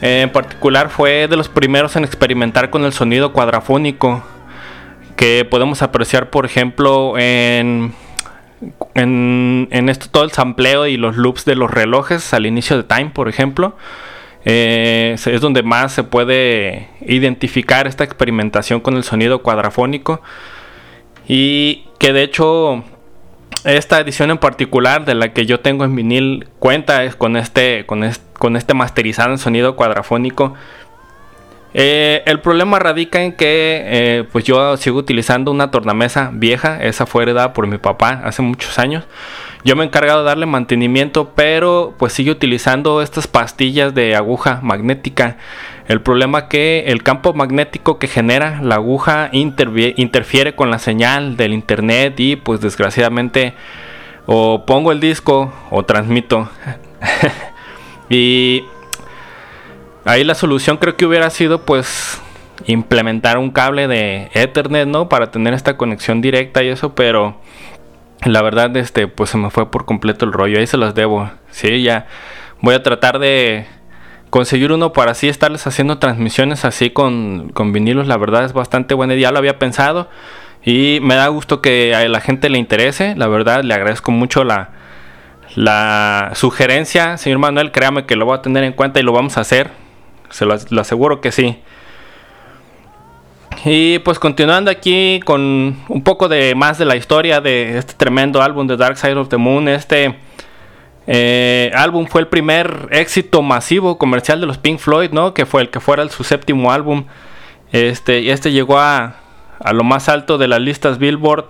en 0.00 0.30
particular 0.30 0.90
fue 0.90 1.28
de 1.28 1.36
los 1.36 1.48
primeros 1.48 1.96
en 1.96 2.04
experimentar 2.04 2.70
con 2.70 2.84
el 2.84 2.92
sonido 2.92 3.32
cuadrafónico 3.32 4.22
que 5.16 5.46
podemos 5.48 5.82
apreciar 5.82 6.30
por 6.30 6.44
ejemplo 6.44 7.18
en, 7.18 7.94
en, 8.94 9.88
esto 9.88 10.06
todo 10.10 10.24
el 10.24 10.30
sampleo 10.30 10.86
y 10.86 10.96
los 10.96 11.16
loops 11.16 11.44
de 11.44 11.54
los 11.54 11.70
relojes 11.70 12.34
al 12.34 12.46
inicio 12.46 12.76
de 12.76 12.84
Time 12.84 13.10
por 13.10 13.28
ejemplo. 13.28 13.76
Eh, 14.48 15.16
es 15.16 15.40
donde 15.40 15.64
más 15.64 15.92
se 15.92 16.04
puede 16.04 16.88
identificar 17.00 17.88
esta 17.88 18.04
experimentación 18.04 18.80
con 18.80 18.96
el 18.96 19.02
sonido 19.02 19.42
cuadrafónico. 19.42 20.22
Y 21.26 21.88
que 21.98 22.12
de 22.12 22.22
hecho 22.22 22.84
esta 23.66 24.00
edición 24.00 24.30
en 24.30 24.38
particular 24.38 25.04
de 25.04 25.14
la 25.14 25.32
que 25.32 25.44
yo 25.44 25.60
tengo 25.60 25.84
en 25.84 25.96
vinil 25.96 26.48
cuenta 26.58 27.04
es 27.04 27.16
con 27.16 27.36
este, 27.36 27.84
con 27.86 28.04
con 28.38 28.56
este 28.56 28.74
masterizado 28.74 29.32
en 29.32 29.38
sonido 29.38 29.76
cuadrafónico. 29.76 30.54
Eh, 31.74 32.22
el 32.24 32.40
problema 32.40 32.78
radica 32.78 33.22
en 33.22 33.32
que 33.32 33.82
eh, 33.84 34.24
pues 34.32 34.44
yo 34.44 34.76
sigo 34.78 34.98
utilizando 34.98 35.50
una 35.50 35.70
tornamesa 35.70 36.30
vieja, 36.32 36.82
esa 36.82 37.04
fue 37.04 37.24
heredada 37.24 37.52
por 37.52 37.66
mi 37.66 37.76
papá 37.76 38.22
hace 38.24 38.40
muchos 38.40 38.78
años. 38.78 39.04
Yo 39.64 39.74
me 39.74 39.82
he 39.82 39.86
encargado 39.86 40.20
de 40.20 40.26
darle 40.26 40.46
mantenimiento, 40.46 41.32
pero 41.34 41.94
pues 41.98 42.12
sigue 42.12 42.30
utilizando 42.30 43.02
estas 43.02 43.26
pastillas 43.26 43.94
de 43.94 44.14
aguja 44.14 44.60
magnética. 44.62 45.38
El 45.88 46.00
problema 46.00 46.48
que 46.48 46.84
el 46.88 47.02
campo 47.02 47.32
magnético 47.32 47.98
que 47.98 48.08
genera 48.08 48.60
la 48.60 48.76
aguja 48.76 49.28
interfiere 49.32 50.54
con 50.54 50.70
la 50.70 50.78
señal 50.78 51.36
del 51.36 51.52
internet 51.52 52.18
y 52.18 52.36
pues 52.36 52.60
desgraciadamente 52.60 53.54
o 54.26 54.66
pongo 54.66 54.90
el 54.90 54.98
disco 54.98 55.52
o 55.70 55.84
transmito. 55.84 56.48
y 58.10 58.64
ahí 60.04 60.24
la 60.24 60.34
solución 60.34 60.78
creo 60.78 60.96
que 60.96 61.06
hubiera 61.06 61.30
sido 61.30 61.62
pues 61.62 62.20
implementar 62.66 63.38
un 63.38 63.50
cable 63.50 63.86
de 63.86 64.30
Ethernet, 64.34 64.88
¿no? 64.88 65.08
Para 65.08 65.30
tener 65.30 65.54
esta 65.54 65.76
conexión 65.76 66.20
directa 66.20 66.64
y 66.64 66.68
eso, 66.68 66.96
pero 66.96 67.40
la 68.24 68.42
verdad 68.42 68.76
este 68.76 69.06
pues 69.06 69.30
se 69.30 69.38
me 69.38 69.50
fue 69.50 69.70
por 69.70 69.84
completo 69.84 70.24
el 70.24 70.32
rollo, 70.32 70.58
ahí 70.58 70.66
se 70.66 70.76
las 70.78 70.96
debo. 70.96 71.30
Sí, 71.50 71.82
ya 71.82 72.06
voy 72.60 72.74
a 72.74 72.82
tratar 72.82 73.20
de 73.20 73.66
conseguir 74.30 74.72
uno 74.72 74.92
para 74.92 75.12
así 75.12 75.28
estarles 75.28 75.66
haciendo 75.66 75.98
transmisiones 75.98 76.64
así 76.64 76.90
con, 76.90 77.50
con 77.54 77.72
vinilos, 77.72 78.06
la 78.06 78.16
verdad 78.16 78.44
es 78.44 78.52
bastante 78.52 78.94
buena 78.94 79.14
idea, 79.14 79.30
lo 79.30 79.38
había 79.38 79.58
pensado 79.58 80.08
y 80.64 80.98
me 81.02 81.14
da 81.14 81.28
gusto 81.28 81.62
que 81.62 81.94
a 81.94 82.06
la 82.08 82.20
gente 82.20 82.48
le 82.48 82.58
interese, 82.58 83.14
la 83.16 83.28
verdad 83.28 83.62
le 83.62 83.72
agradezco 83.74 84.10
mucho 84.10 84.44
la, 84.44 84.70
la 85.54 86.32
sugerencia, 86.34 87.16
señor 87.16 87.38
Manuel, 87.38 87.70
créame 87.70 88.04
que 88.04 88.16
lo 88.16 88.26
voy 88.26 88.36
a 88.36 88.42
tener 88.42 88.64
en 88.64 88.72
cuenta 88.72 89.00
y 89.00 89.02
lo 89.02 89.12
vamos 89.12 89.38
a 89.38 89.42
hacer, 89.42 89.70
se 90.30 90.44
lo, 90.44 90.56
lo 90.70 90.80
aseguro 90.80 91.20
que 91.20 91.32
sí. 91.32 91.58
Y 93.64 94.00
pues 94.00 94.18
continuando 94.18 94.70
aquí 94.70 95.20
con 95.24 95.76
un 95.88 96.02
poco 96.04 96.28
de 96.28 96.54
más 96.54 96.78
de 96.78 96.84
la 96.84 96.94
historia 96.94 97.40
de 97.40 97.78
este 97.78 97.94
tremendo 97.94 98.42
álbum 98.42 98.66
de 98.66 98.76
Dark 98.76 98.98
Side 98.98 99.14
of 99.14 99.28
the 99.28 99.38
Moon, 99.38 99.68
este 99.68 100.14
eh, 101.06 101.70
álbum 101.74 102.06
fue 102.06 102.20
el 102.20 102.28
primer 102.28 102.88
éxito 102.90 103.42
masivo 103.42 103.98
comercial 103.98 104.40
de 104.40 104.46
los 104.46 104.58
Pink 104.58 104.78
Floyd, 104.78 105.10
¿no? 105.10 105.34
Que 105.34 105.46
fue 105.46 105.62
el 105.62 105.70
que 105.70 105.80
fuera 105.80 106.08
su 106.08 106.24
séptimo 106.24 106.72
álbum. 106.72 107.04
Este, 107.72 108.20
y 108.20 108.30
este 108.30 108.52
llegó 108.52 108.78
a, 108.78 109.16
a 109.60 109.72
lo 109.72 109.84
más 109.84 110.08
alto 110.08 110.38
de 110.38 110.48
las 110.48 110.60
listas 110.60 110.98
Billboard 110.98 111.46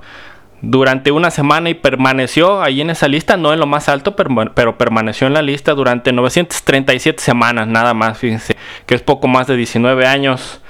durante 0.62 1.10
una 1.10 1.30
semana 1.30 1.70
y 1.70 1.74
permaneció 1.74 2.62
ahí 2.62 2.80
en 2.80 2.90
esa 2.90 3.08
lista, 3.08 3.36
no 3.36 3.52
en 3.52 3.60
lo 3.60 3.66
más 3.66 3.88
alto, 3.88 4.16
pero, 4.16 4.78
permaneció 4.78 5.26
en 5.26 5.34
la 5.34 5.42
lista 5.42 5.74
durante 5.74 6.12
937 6.12 7.22
semanas, 7.22 7.66
nada 7.68 7.94
más, 7.94 8.18
fíjense, 8.18 8.56
que 8.86 8.94
es 8.94 9.02
poco 9.02 9.28
más 9.28 9.46
de 9.46 9.56
19 9.56 10.06
años. 10.06 10.60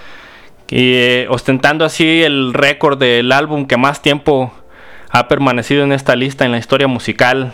Y 0.69 0.95
eh, 0.95 1.27
ostentando 1.31 1.85
así 1.85 2.23
el 2.23 2.53
récord 2.53 2.99
del 2.99 3.31
álbum 3.31 3.67
que 3.67 3.77
más 3.77 4.03
tiempo 4.03 4.53
ha 5.11 5.29
permanecido 5.29 5.85
en 5.85 5.93
esta 5.93 6.17
lista 6.17 6.45
en 6.45 6.51
la 6.51 6.59
historia 6.59 6.89
musical. 6.89 7.53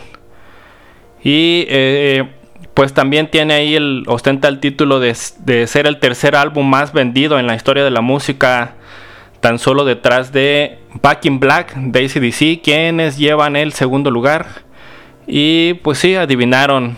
Y 1.23 1.65
eh, 1.69 2.25
pues 2.73 2.93
también 2.93 3.29
tiene 3.29 3.53
ahí 3.53 3.75
el 3.75 4.03
ostenta 4.07 4.47
el 4.47 4.59
título 4.59 4.99
de, 4.99 5.15
ser 5.15 5.87
el 5.87 5.99
tercer 5.99 6.35
álbum 6.35 6.67
más 6.67 6.91
vendido 6.91 7.39
en 7.39 7.47
la 7.47 7.55
historia 7.55 7.83
de 7.83 7.91
la 7.91 8.01
música 8.01 8.75
tan 9.39 9.59
solo 9.59 9.85
detrás 9.85 10.31
de 10.31 10.79
Back 11.01 11.25
in 11.25 11.39
Black 11.39 11.75
de 11.75 12.05
ACDC, 12.05 12.63
quienes 12.63 13.17
llevan 13.17 13.55
el 13.55 13.73
segundo 13.73 14.09
lugar. 14.09 14.47
Y 15.27 15.75
pues 15.75 15.99
sí, 15.99 16.15
adivinaron 16.15 16.97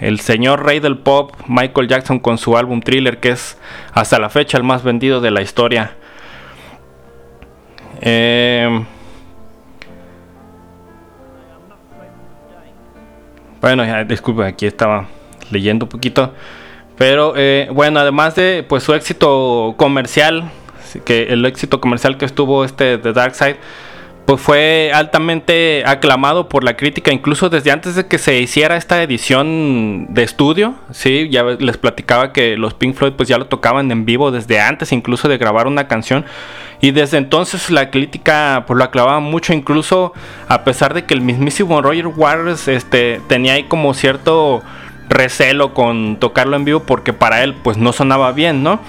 el 0.00 0.20
señor 0.20 0.64
rey 0.64 0.80
del 0.80 0.98
pop, 0.98 1.32
Michael 1.46 1.88
Jackson, 1.88 2.18
con 2.18 2.38
su 2.38 2.56
álbum 2.56 2.80
Thriller, 2.80 3.20
que 3.20 3.30
es 3.30 3.58
hasta 3.92 4.18
la 4.18 4.30
fecha 4.30 4.56
el 4.56 4.64
más 4.64 4.82
vendido 4.82 5.20
de 5.20 5.30
la 5.30 5.42
historia. 5.42 5.96
Eh, 8.00 8.84
bueno, 13.62 13.84
ya, 13.84 14.02
disculpe, 14.04 14.44
aquí 14.44 14.66
estaba 14.66 15.06
leyendo 15.50 15.86
un 15.86 15.88
poquito. 15.88 16.34
Pero 16.98 17.34
eh, 17.36 17.68
bueno, 17.72 18.00
además 18.00 18.34
de 18.34 18.64
pues 18.68 18.82
su 18.82 18.92
éxito 18.92 19.74
comercial, 19.78 20.50
que 21.04 21.32
el 21.32 21.44
éxito 21.46 21.80
comercial 21.80 22.18
que 22.18 22.24
estuvo 22.24 22.64
este 22.64 22.98
The 22.98 23.12
Dark 23.12 23.34
Side, 23.34 23.56
pues 24.24 24.40
fue 24.40 24.92
altamente 24.94 25.82
aclamado 25.84 26.48
por 26.48 26.62
la 26.62 26.76
crítica, 26.76 27.12
incluso 27.12 27.50
desde 27.50 27.72
antes 27.72 27.96
de 27.96 28.06
que 28.06 28.18
se 28.18 28.38
hiciera 28.38 28.76
esta 28.76 29.02
edición 29.02 30.06
de 30.10 30.22
estudio, 30.22 30.74
sí, 30.92 31.28
ya 31.30 31.42
les 31.42 31.76
platicaba 31.76 32.32
que 32.32 32.56
los 32.56 32.74
Pink 32.74 32.94
Floyd 32.94 33.14
pues 33.14 33.28
ya 33.28 33.38
lo 33.38 33.46
tocaban 33.46 33.90
en 33.90 34.04
vivo 34.04 34.30
desde 34.30 34.60
antes 34.60 34.92
incluso 34.92 35.28
de 35.28 35.38
grabar 35.38 35.66
una 35.66 35.88
canción 35.88 36.24
y 36.80 36.90
desde 36.90 37.16
entonces 37.16 37.70
la 37.70 37.90
crítica 37.90 38.64
pues 38.66 38.76
lo 38.76 38.84
aclamaba 38.84 39.20
mucho 39.20 39.52
incluso 39.52 40.12
a 40.48 40.64
pesar 40.64 40.94
de 40.94 41.04
que 41.04 41.14
el 41.14 41.20
mismísimo 41.20 41.80
Roger 41.80 42.08
Waters 42.08 42.68
este 42.68 43.20
tenía 43.28 43.54
ahí 43.54 43.64
como 43.64 43.94
cierto 43.94 44.62
recelo 45.08 45.74
con 45.74 46.16
tocarlo 46.16 46.56
en 46.56 46.64
vivo 46.64 46.80
porque 46.80 47.12
para 47.12 47.42
él 47.44 47.54
pues 47.54 47.76
no 47.76 47.92
sonaba 47.92 48.32
bien, 48.32 48.62
¿no? 48.62 48.80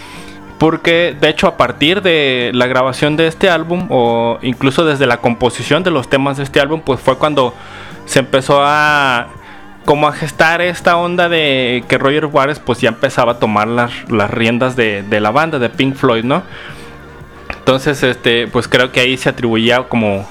Porque 0.63 1.13
de 1.19 1.28
hecho 1.28 1.47
a 1.47 1.58
partir 1.58 2.02
de 2.02 2.52
la 2.54 2.67
grabación 2.67 3.17
de 3.17 3.28
este 3.28 3.49
álbum 3.49 3.88
o 3.89 4.39
incluso 4.41 4.86
desde 4.86 5.06
la 5.06 5.17
composición 5.17 5.84
de 5.84 5.91
los 5.91 6.10
temas 6.10 6.38
de 6.38 6.43
este 6.43 6.62
álbum 6.62 6.80
pues 6.80 7.02
fue 7.02 7.17
cuando 7.17 7.54
se 8.06 8.19
empezó 8.19 8.62
a 8.63 9.28
como 9.84 10.08
a 10.08 10.13
gestar 10.13 10.62
esta 10.62 10.95
onda 10.95 11.28
de 11.28 11.84
que 11.89 11.97
Roger 11.97 12.28
Waters 12.28 12.60
pues 12.60 12.80
ya 12.80 12.88
empezaba 12.88 13.34
a 13.34 13.39
tomar 13.39 13.67
las, 13.67 13.91
las 14.10 14.32
riendas 14.32 14.78
de, 14.78 15.04
de, 15.04 15.19
la 15.19 15.32
banda 15.32 15.60
de 15.60 15.67
Pink 15.67 15.95
Floyd 15.95 16.23
no 16.23 16.43
entonces 17.49 18.02
este 18.02 18.47
pues 18.47 18.69
creo 18.69 18.93
que 18.93 19.02
ahí 19.02 19.17
se 19.17 19.28
atribuía 19.28 19.84
como 19.89 20.26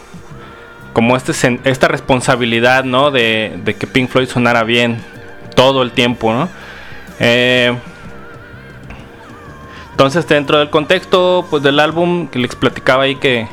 como 0.95 1.15
este, 1.15 1.61
esta 1.65 1.89
responsabilidad 1.89 2.85
no 2.85 3.11
de, 3.11 3.59
de 3.63 3.75
que 3.75 3.87
Pink 3.87 4.09
Floyd 4.09 4.29
sonara 4.29 4.65
bien 4.65 4.97
todo 5.55 5.83
el 5.83 5.91
tiempo 5.91 6.33
no 6.33 6.49
eh, 7.21 7.77
entonces 9.93 10.27
dentro 10.27 10.59
del 10.59 10.71
contexto 10.71 11.47
pues 11.49 11.63
del 11.63 11.79
álbum 11.79 12.27
que 12.27 12.39
les 12.39 12.57
platicaba 12.57 13.05
ahí 13.05 13.17
que 13.17 13.47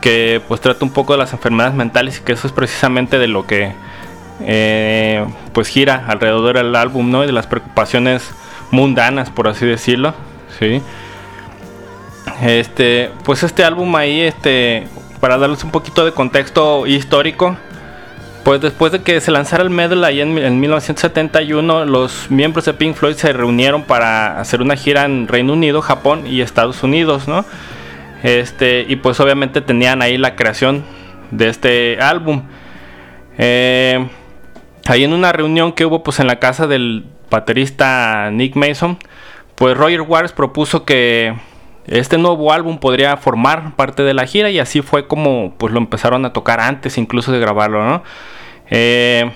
que 0.00 0.40
pues 0.46 0.60
trata 0.60 0.84
un 0.84 0.92
poco 0.92 1.12
de 1.12 1.18
las 1.18 1.32
enfermedades 1.32 1.74
mentales 1.74 2.18
y 2.18 2.22
que 2.22 2.32
eso 2.32 2.46
es 2.46 2.52
precisamente 2.52 3.18
de 3.18 3.26
lo 3.26 3.46
que 3.46 3.72
eh, 4.40 5.24
pues 5.52 5.68
gira 5.68 6.04
alrededor 6.06 6.56
del 6.56 6.74
álbum 6.76 7.10
no 7.10 7.24
y 7.24 7.26
de 7.26 7.32
las 7.32 7.46
preocupaciones 7.46 8.30
mundanas 8.70 9.30
por 9.30 9.48
así 9.48 9.66
decirlo 9.66 10.14
sí 10.58 10.82
este 12.42 13.10
pues 13.24 13.42
este 13.42 13.64
álbum 13.64 13.94
ahí 13.96 14.20
este 14.20 14.86
para 15.20 15.38
darles 15.38 15.64
un 15.64 15.70
poquito 15.70 16.04
de 16.04 16.12
contexto 16.12 16.86
histórico 16.86 17.56
pues 18.48 18.62
después 18.62 18.92
de 18.92 19.02
que 19.02 19.20
se 19.20 19.30
lanzara 19.30 19.62
el 19.62 19.68
medley 19.68 20.02
ahí 20.06 20.20
en, 20.22 20.38
en, 20.38 20.58
1971, 20.58 21.84
los 21.84 22.30
miembros 22.30 22.64
de 22.64 22.72
Pink 22.72 22.94
Floyd 22.94 23.12
se 23.12 23.30
reunieron 23.34 23.82
para 23.82 24.40
hacer 24.40 24.62
una 24.62 24.74
gira 24.74 25.04
en 25.04 25.28
Reino 25.28 25.52
Unido, 25.52 25.82
Japón 25.82 26.26
y 26.26 26.40
Estados 26.40 26.82
Unidos, 26.82 27.28
¿no? 27.28 27.44
Este, 28.22 28.86
y 28.88 28.96
pues 28.96 29.20
obviamente 29.20 29.60
tenían 29.60 30.00
ahí 30.00 30.16
la 30.16 30.34
creación 30.34 30.82
de 31.30 31.50
este 31.50 31.98
álbum. 32.00 32.44
Eh, 33.36 34.08
ahí 34.86 35.04
en 35.04 35.12
una 35.12 35.30
reunión 35.30 35.72
que 35.72 35.84
hubo 35.84 36.02
pues 36.02 36.18
en 36.18 36.26
la 36.26 36.38
casa 36.38 36.66
del 36.66 37.04
baterista 37.30 38.30
Nick 38.32 38.56
Mason, 38.56 38.96
pues 39.56 39.76
Roger 39.76 40.00
Waters 40.00 40.32
propuso 40.32 40.86
que 40.86 41.34
este 41.86 42.16
nuevo 42.16 42.50
álbum 42.50 42.78
podría 42.78 43.14
formar 43.18 43.76
parte 43.76 44.04
de 44.04 44.14
la 44.14 44.24
gira 44.24 44.48
y 44.48 44.58
así 44.58 44.80
fue 44.80 45.06
como 45.06 45.52
pues 45.58 45.70
lo 45.70 45.80
empezaron 45.80 46.24
a 46.24 46.32
tocar 46.32 46.60
antes 46.60 46.96
incluso 46.96 47.30
de 47.30 47.40
grabarlo, 47.40 47.86
¿no? 47.86 48.02
Eh, 48.70 49.30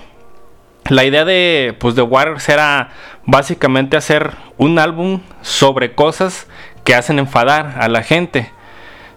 la 0.89 1.05
idea 1.05 1.25
de, 1.25 1.75
pues, 1.79 1.97
Waters 1.97 2.47
era 2.49 2.91
básicamente 3.25 3.97
hacer 3.97 4.31
un 4.57 4.79
álbum 4.79 5.21
sobre 5.41 5.93
cosas 5.93 6.47
que 6.83 6.95
hacen 6.95 7.19
enfadar 7.19 7.75
a 7.79 7.87
la 7.87 8.03
gente. 8.03 8.51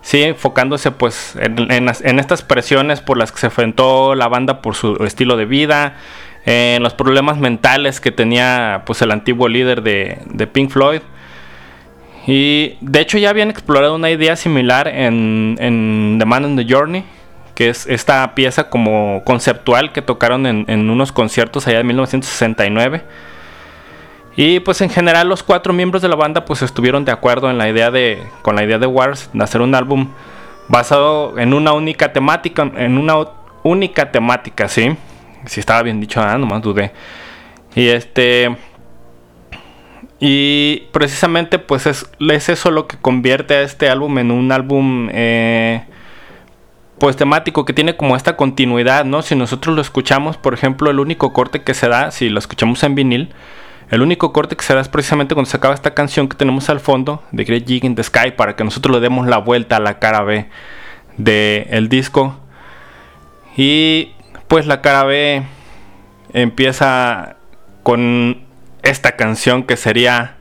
Sí, 0.01 0.23
enfocándose 0.23 0.93
pues 0.93 1.35
en, 1.41 1.69
en, 1.69 2.19
estas 2.21 2.43
presiones 2.43 3.01
por 3.01 3.17
las 3.17 3.33
que 3.33 3.41
se 3.41 3.47
enfrentó 3.47 4.15
la 4.15 4.29
banda 4.29 4.63
por 4.63 4.77
su 4.77 5.05
estilo 5.05 5.37
de 5.37 5.47
vida, 5.47 5.97
en 6.45 6.81
los 6.85 6.95
problemas 6.95 7.39
mentales 7.39 8.01
que 8.01 8.13
tenía 8.13 8.83
pues 8.87 9.03
el 9.03 9.11
antiguo 9.11 9.49
líder 9.49 9.83
de, 9.83 10.19
de 10.27 10.47
Pink 10.47 10.71
Floyd. 10.71 11.01
Y 12.29 12.77
de 12.81 13.01
hecho 13.01 13.19
ya 13.19 13.31
habían 13.31 13.51
explorado 13.51 13.97
una 13.97 14.11
idea 14.11 14.37
similar 14.37 14.87
en, 14.87 15.57
en 15.59 16.17
The 16.21 16.25
Man 16.25 16.45
in 16.45 16.57
the 16.57 16.73
Journey, 16.73 17.05
que 17.57 17.71
es 17.71 17.87
esta 17.87 18.35
pieza 18.35 18.69
como 18.69 19.23
conceptual 19.25 19.91
que 19.91 20.03
tocaron 20.03 20.47
en, 20.47 20.91
unos 20.91 21.11
conciertos 21.11 21.67
allá 21.67 21.79
de 21.79 21.85
1969. 21.85 23.03
Y 24.37 24.61
pues 24.61 24.83
en 24.83 24.91
general 24.91 25.31
los 25.31 25.43
cuatro 25.43 25.73
miembros 25.73 26.03
de 26.03 26.09
la 26.09 26.17
banda 26.17 26.45
pues 26.45 26.61
estuvieron 26.61 27.07
de 27.07 27.13
acuerdo 27.13 27.51
en 27.51 27.57
la 27.57 27.69
idea 27.71 27.91
de, 27.91 28.23
con 28.43 28.57
la 28.57 28.63
idea 28.63 28.79
de 28.79 28.87
Wars 28.87 29.31
de 29.33 29.43
hacer 29.43 29.63
un 29.63 29.75
álbum 29.75 30.11
basado 30.69 31.39
en 31.39 31.55
una 31.55 31.73
única 31.73 32.13
temática, 32.13 32.71
en 32.77 32.99
una 32.99 33.15
única 33.63 34.13
temática, 34.13 34.69
¿sí? 34.69 34.95
Si 35.47 35.59
estaba 35.59 35.83
bien 35.83 35.99
dicho, 35.99 36.21
ah, 36.21 36.37
nomás 36.37 36.61
dudé. 36.61 36.93
Y 37.75 37.89
este... 37.89 38.55
Y 40.21 40.89
precisamente 40.93 41.59
pues 41.59 41.87
es, 41.87 42.07
es, 42.19 42.49
eso 42.51 42.71
lo 42.71 42.87
que 42.87 42.99
convierte 42.99 43.55
a 43.55 43.63
este 43.63 43.89
álbum 43.89 44.19
en 44.19 44.31
un 44.31 44.53
álbum 44.53 45.09
eh, 45.13 45.85
pues 46.99 47.17
temático 47.17 47.65
que 47.65 47.73
tiene 47.73 47.97
como 47.97 48.17
esta 48.17 48.37
continuidad, 48.37 49.05
¿no? 49.05 49.23
Si 49.23 49.35
nosotros 49.35 49.75
lo 49.75 49.83
escuchamos, 49.83 50.37
por 50.37 50.55
ejemplo, 50.55 50.91
el 50.91 50.99
único 50.99 51.33
corte 51.33 51.63
que 51.63 51.75
se 51.75 51.89
da, 51.89 52.11
si 52.11 52.29
lo 52.29 52.39
escuchamos 52.39 52.83
en 52.83 52.95
vinil, 52.95 53.35
el 53.91 54.03
único 54.03 54.33
corte 54.33 54.57
que 54.57 54.65
se 54.65 54.75
da 54.75 54.81
es 54.81 54.89
precisamente 54.89 55.35
cuando 55.35 55.51
se 55.51 55.57
acaba 55.57 55.75
esta 55.75 55.95
canción 55.95 56.29
que 56.29 56.37
tenemos 56.37 56.69
al 56.71 56.81
fondo 56.81 57.23
de 57.31 57.45
Great 57.45 57.67
Gig 57.67 57.85
in 57.85 57.95
the 57.95 58.03
Sky 58.03 58.33
para 58.37 58.57
que 58.57 58.65
nosotros 58.65 58.97
le 58.97 59.01
demos 59.01 59.27
la 59.27 59.39
vuelta 59.39 59.77
a 59.77 59.81
la 59.81 59.99
cara 59.99 60.23
B 60.23 60.49
del 61.17 61.67
el 61.71 61.89
disco. 61.89 62.37
Y 63.57 64.13
pues 64.49 64.67
la 64.67 64.81
cara 64.81 65.05
B 65.05 65.43
empieza 66.33 67.37
con 67.83 68.43
esta 68.83 69.17
canción 69.17 69.63
que 69.63 69.77
sería 69.77 70.37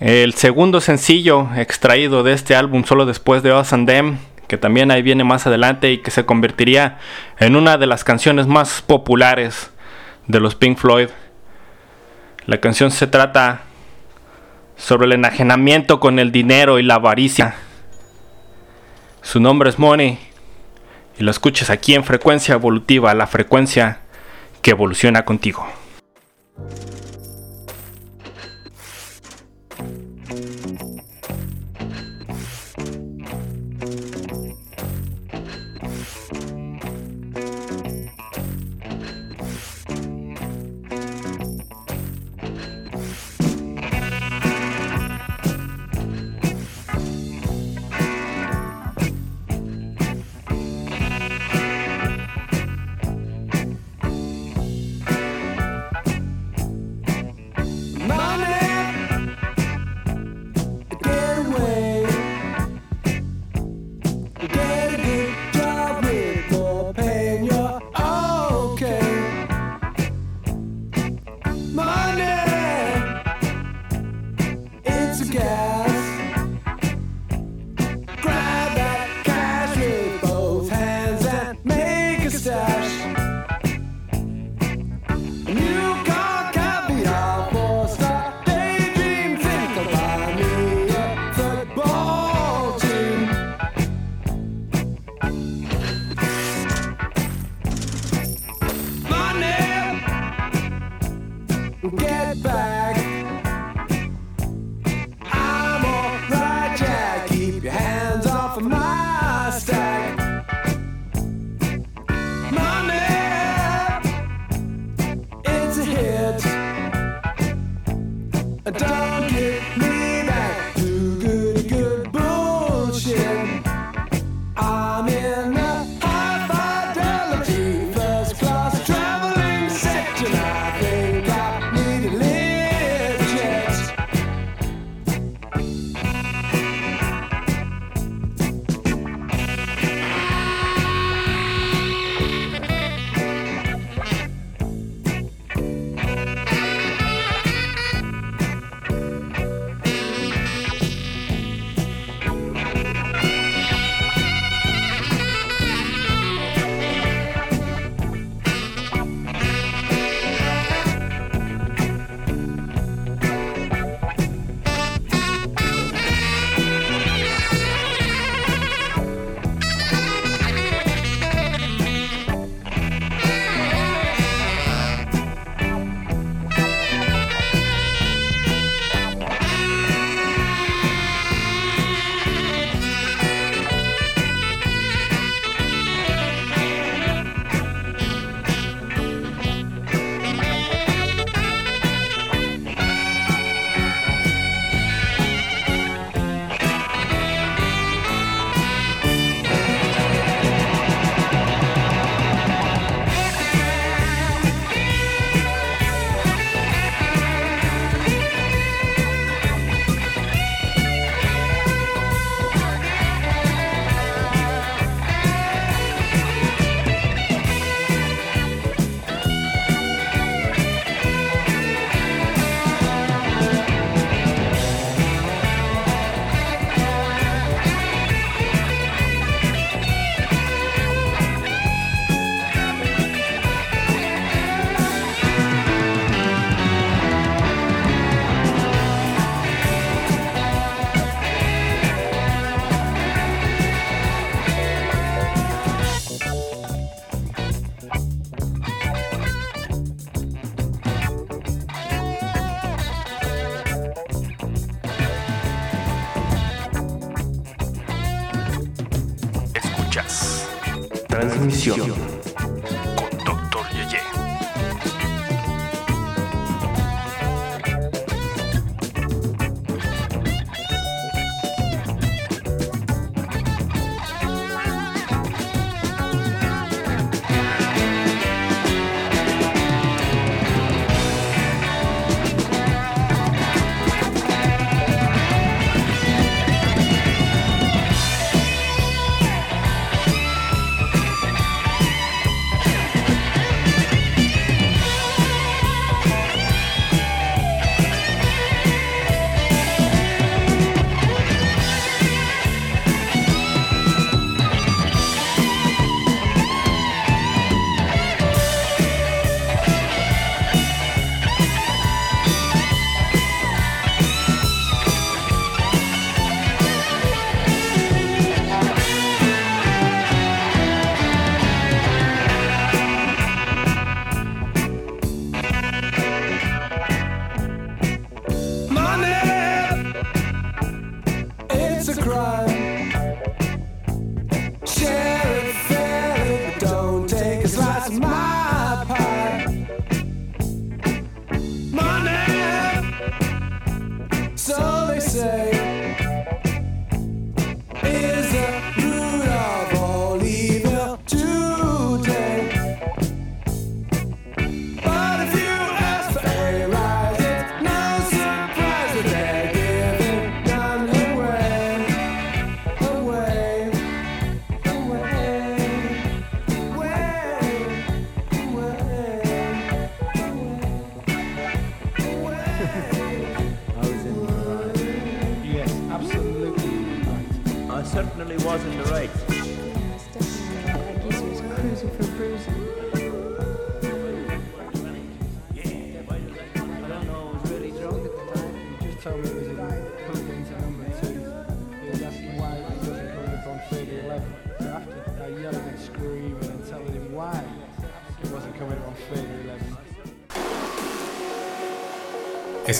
el 0.00 0.34
segundo 0.34 0.80
sencillo 0.80 1.48
extraído 1.56 2.22
de 2.22 2.32
este 2.32 2.56
álbum 2.56 2.84
solo 2.84 3.06
después 3.06 3.42
de 3.42 3.52
Us 3.52 3.72
and 3.72 3.88
Them, 3.88 4.18
que 4.46 4.58
también 4.58 4.90
ahí 4.90 5.02
viene 5.02 5.24
más 5.24 5.46
adelante 5.46 5.90
y 5.90 5.98
que 5.98 6.10
se 6.10 6.26
convertiría 6.26 6.98
en 7.38 7.56
una 7.56 7.76
de 7.76 7.86
las 7.86 8.04
canciones 8.04 8.46
más 8.46 8.82
populares 8.82 9.70
de 10.26 10.40
los 10.40 10.54
Pink 10.54 10.78
Floyd. 10.78 11.08
La 12.46 12.58
canción 12.58 12.90
se 12.90 13.06
trata 13.06 13.62
sobre 14.76 15.06
el 15.06 15.12
enajenamiento 15.12 16.00
con 16.00 16.18
el 16.18 16.32
dinero 16.32 16.78
y 16.78 16.82
la 16.82 16.94
avaricia. 16.94 17.54
Su 19.22 19.40
nombre 19.40 19.70
es 19.70 19.78
Money 19.78 20.18
y 21.18 21.22
lo 21.22 21.30
escuchas 21.30 21.70
aquí 21.70 21.94
en 21.94 22.04
frecuencia 22.04 22.54
evolutiva, 22.54 23.14
la 23.14 23.26
frecuencia 23.26 24.00
que 24.60 24.72
evoluciona 24.72 25.24
contigo. 25.24 25.66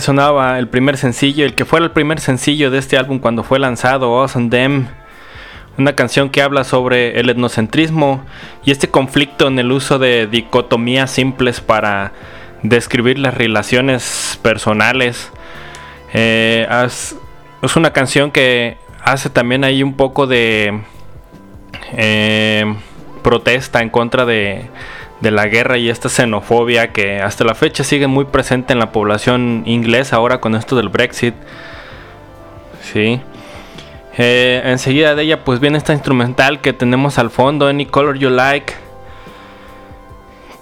Sonaba 0.00 0.58
el 0.58 0.68
primer 0.68 0.96
sencillo, 0.96 1.44
el 1.44 1.54
que 1.54 1.64
fuera 1.64 1.84
el 1.84 1.92
primer 1.92 2.20
sencillo 2.20 2.70
de 2.70 2.78
este 2.78 2.98
álbum 2.98 3.18
cuando 3.18 3.42
fue 3.42 3.58
lanzado, 3.58 4.24
and 4.34 4.50
Them. 4.50 4.88
Una 5.78 5.94
canción 5.94 6.30
que 6.30 6.42
habla 6.42 6.64
sobre 6.64 7.20
el 7.20 7.28
etnocentrismo 7.28 8.24
y 8.64 8.70
este 8.70 8.88
conflicto 8.88 9.48
en 9.48 9.58
el 9.58 9.72
uso 9.72 9.98
de 9.98 10.26
dicotomías 10.26 11.10
simples 11.10 11.60
para 11.60 12.12
describir 12.62 13.18
las 13.18 13.34
relaciones 13.34 14.38
personales. 14.42 15.30
Eh, 16.14 16.66
es, 16.84 17.16
es 17.62 17.76
una 17.76 17.92
canción 17.92 18.30
que 18.30 18.78
hace 19.02 19.28
también 19.28 19.64
ahí 19.64 19.82
un 19.82 19.94
poco 19.94 20.26
de 20.26 20.80
eh, 21.92 22.74
protesta 23.22 23.82
en 23.82 23.90
contra 23.90 24.24
de, 24.24 24.66
de 25.20 25.30
la 25.30 25.46
guerra 25.46 25.78
y 25.78 25.88
esta 25.88 26.08
xenofobia 26.08 26.92
que 26.92 27.20
hasta 27.20 27.44
la 27.44 27.54
fecha 27.54 27.84
sigue 27.84 28.06
muy 28.06 28.26
presente 28.26 28.72
en 28.72 28.78
la 28.78 28.92
población 28.92 29.62
inglesa 29.66 30.16
ahora 30.16 30.40
con 30.40 30.54
esto 30.54 30.76
del 30.76 30.88
Brexit. 30.88 31.34
Sí. 32.82 33.20
Eh, 34.18 34.62
enseguida 34.64 35.14
de 35.14 35.22
ella 35.22 35.44
pues 35.44 35.60
viene 35.60 35.78
esta 35.78 35.92
instrumental 35.92 36.60
que 36.60 36.72
tenemos 36.72 37.18
al 37.18 37.30
fondo, 37.30 37.68
Any 37.68 37.86
Color 37.86 38.18
You 38.18 38.30
Like. 38.30 38.74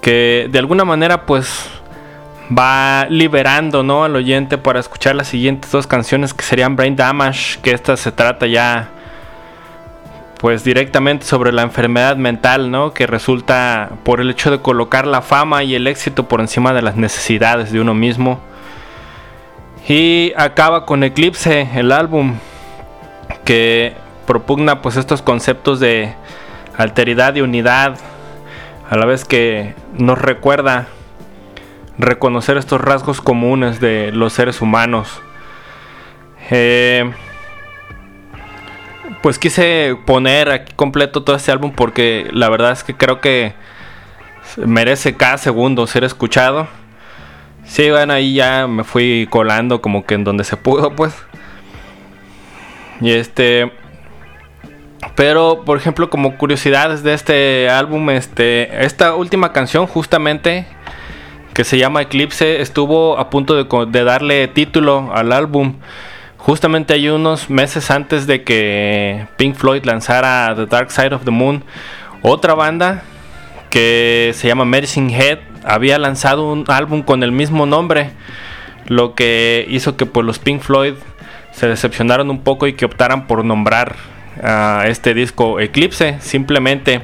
Que 0.01 0.49
de 0.51 0.59
alguna 0.59 0.85
manera 0.85 1.27
pues 1.27 1.69
va 2.57 3.07
liberando 3.09 3.83
¿no? 3.83 4.05
al 4.05 4.17
oyente 4.17 4.59
para 4.59 4.81
escuchar 4.81 5.15
las 5.15 5.29
siguientes 5.29 5.71
dos 5.71 5.87
canciones 5.87 6.35
que 6.35 6.45
serían 6.45 6.77
Brain 6.77 6.95
Damage, 6.95 7.59
que 7.63 7.73
esta 7.73 7.97
se 7.97 8.13
trata 8.13 8.47
ya 8.47 8.91
pues 10.45 10.63
directamente 10.63 11.25
sobre 11.25 11.53
la 11.53 11.63
enfermedad 11.63 12.19
mental, 12.19 12.71
¿no? 12.71 12.93
Que 12.93 13.07
resulta 13.07 13.93
por 14.03 14.21
el 14.21 14.29
hecho 14.29 14.51
de 14.51 14.61
colocar 14.61 15.07
la 15.07 15.23
fama 15.23 15.65
y 15.65 15.75
el 15.75 15.87
éxito 15.87 16.29
por 16.29 16.43
encima 16.43 16.75
de 16.75 16.83
las 16.83 16.97
necesidades 16.97 17.73
de 17.73 17.81
uno 17.81 17.95
mismo. 17.95 18.41
Y 19.89 20.35
acaba 20.37 20.85
con 20.85 21.03
Eclipse, 21.03 21.71
el 21.75 21.93
álbum 21.93 22.35
que 23.47 23.95
propugna 24.27 24.83
pues 24.83 24.99
estos 24.99 25.23
conceptos 25.23 25.81
de 25.81 26.13
alteridad 26.77 27.35
y 27.37 27.41
unidad, 27.41 27.97
a 28.91 28.97
la 28.97 29.07
vez 29.07 29.25
que 29.25 29.75
nos 29.97 30.21
recuerda 30.21 30.89
reconocer 31.97 32.59
estos 32.59 32.83
rasgos 32.83 33.23
comunes 33.23 33.81
de 33.81 34.13
los 34.13 34.35
seres 34.35 34.61
humanos. 34.61 35.23
Eh, 36.51 37.11
pues 39.25 39.39
quise 39.39 39.97
poner 40.05 40.51
aquí 40.51 40.75
completo 40.77 41.23
todo 41.23 41.35
este 41.35 41.51
álbum 41.51 41.73
porque 41.75 42.29
la 42.31 42.51
verdad 42.51 42.73
es 42.73 42.85
que 42.85 42.95
creo 42.95 43.23
que 43.23 43.55
merece 44.59 45.17
cada 45.17 45.39
segundo 45.39 45.87
ser 45.87 46.05
escuchado. 46.05 46.69
Sí, 47.65 47.89
bueno, 47.89 48.13
ahí 48.13 48.35
ya 48.35 48.67
me 48.67 48.85
fui 48.85 49.27
colando 49.31 49.81
como 49.81 50.05
que 50.05 50.13
en 50.13 50.25
donde 50.25 50.45
se 50.45 50.59
pudo, 50.59 50.95
pues. 50.95 51.15
Y 53.01 53.13
este. 53.13 53.73
Pero, 55.15 55.63
por 55.65 55.79
ejemplo, 55.79 56.11
como 56.11 56.37
curiosidades 56.37 57.03
de 57.03 57.15
este 57.15 57.71
álbum, 57.71 58.11
este. 58.11 58.85
Esta 58.85 59.15
última 59.15 59.55
canción, 59.55 59.87
justamente. 59.87 60.67
Que 61.55 61.65
se 61.65 61.79
llama 61.79 62.03
Eclipse. 62.03 62.61
Estuvo 62.61 63.17
a 63.17 63.31
punto 63.31 63.55
de, 63.55 63.87
de 63.87 64.05
darle 64.05 64.49
título 64.49 65.13
al 65.15 65.33
álbum. 65.33 65.77
Justamente 66.45 66.93
hay 66.93 67.09
unos 67.09 67.49
meses 67.49 67.91
antes 67.91 68.27
de 68.27 68.45
que 68.45 69.27
Pink 69.39 69.55
Floyd 69.55 69.83
lanzara 69.85 70.55
The 70.55 70.67
Dark 70.67 70.91
Side 70.91 71.15
of 71.15 71.25
the 71.25 71.31
Moon. 71.31 71.65
Otra 72.21 72.53
banda 72.53 73.03
que 73.71 74.31
se 74.35 74.47
llama 74.47 74.67
Medicine 74.67 75.11
Head 75.17 75.39
había 75.65 75.99
lanzado 75.99 76.53
un 76.53 76.67
álbum 76.69 77.03
con 77.03 77.23
el 77.23 77.33
mismo 77.33 77.65
nombre, 77.65 78.11
lo 78.89 79.15
que 79.15 79.65
hizo 79.71 79.97
que 79.97 80.05
pues 80.05 80.27
los 80.27 80.39
Pink 80.39 80.61
Floyd 80.61 80.93
se 81.51 81.67
decepcionaron 81.67 82.29
un 82.29 82.43
poco 82.43 82.67
y 82.67 82.75
que 82.75 82.85
optaran 82.85 83.27
por 83.27 83.43
nombrar 83.43 83.97
a 84.43 84.85
este 84.87 85.15
disco 85.15 85.61
Eclipse, 85.61 86.19
simplemente 86.21 87.01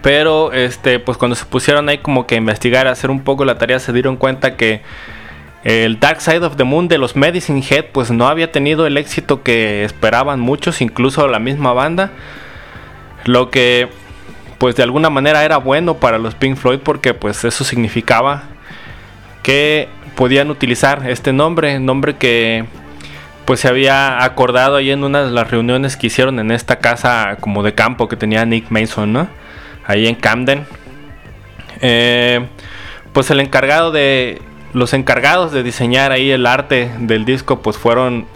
Pero 0.00 0.54
este, 0.54 0.98
pues 0.98 1.18
cuando 1.18 1.34
se 1.34 1.44
pusieron 1.44 1.90
ahí 1.90 1.98
como 1.98 2.26
que 2.26 2.36
a 2.36 2.38
investigar, 2.38 2.86
a 2.86 2.92
hacer 2.92 3.10
un 3.10 3.20
poco 3.20 3.44
la 3.44 3.58
tarea, 3.58 3.78
se 3.80 3.92
dieron 3.92 4.16
cuenta 4.16 4.56
que 4.56 4.80
el 5.64 6.00
Dark 6.00 6.20
Side 6.20 6.44
of 6.44 6.56
the 6.56 6.64
Moon 6.64 6.88
de 6.88 6.98
los 6.98 7.16
Medicine 7.16 7.62
Head 7.68 7.86
pues 7.92 8.10
no 8.10 8.28
había 8.28 8.50
tenido 8.50 8.86
el 8.86 8.96
éxito 8.96 9.42
que 9.42 9.84
esperaban 9.84 10.40
muchos, 10.40 10.80
incluso 10.80 11.26
la 11.28 11.38
misma 11.38 11.72
banda. 11.72 12.10
Lo 13.24 13.50
que 13.50 13.88
pues 14.58 14.76
de 14.76 14.82
alguna 14.82 15.10
manera 15.10 15.44
era 15.44 15.56
bueno 15.58 15.94
para 15.96 16.18
los 16.18 16.34
Pink 16.34 16.56
Floyd 16.56 16.80
porque 16.82 17.14
pues 17.14 17.44
eso 17.44 17.64
significaba 17.64 18.44
que 19.42 19.88
podían 20.16 20.50
utilizar 20.50 21.08
este 21.08 21.32
nombre, 21.32 21.78
nombre 21.78 22.16
que 22.16 22.66
pues 23.44 23.60
se 23.60 23.68
había 23.68 24.22
acordado 24.22 24.76
ahí 24.76 24.90
en 24.90 25.02
una 25.02 25.24
de 25.24 25.30
las 25.30 25.50
reuniones 25.50 25.96
que 25.96 26.06
hicieron 26.06 26.38
en 26.38 26.50
esta 26.50 26.78
casa 26.78 27.36
como 27.40 27.62
de 27.62 27.74
campo 27.74 28.08
que 28.08 28.16
tenía 28.16 28.44
Nick 28.44 28.70
Mason, 28.70 29.12
¿no? 29.12 29.28
Ahí 29.86 30.06
en 30.06 30.14
Camden. 30.14 30.66
Eh, 31.80 32.46
pues 33.12 33.30
el 33.30 33.40
encargado 33.40 33.90
de 33.90 34.40
los 34.72 34.92
encargados 34.94 35.52
de 35.52 35.62
diseñar 35.62 36.12
ahí 36.12 36.30
el 36.30 36.46
arte 36.46 36.90
del 36.98 37.24
disco 37.24 37.60
pues 37.60 37.76
fueron 37.76 38.26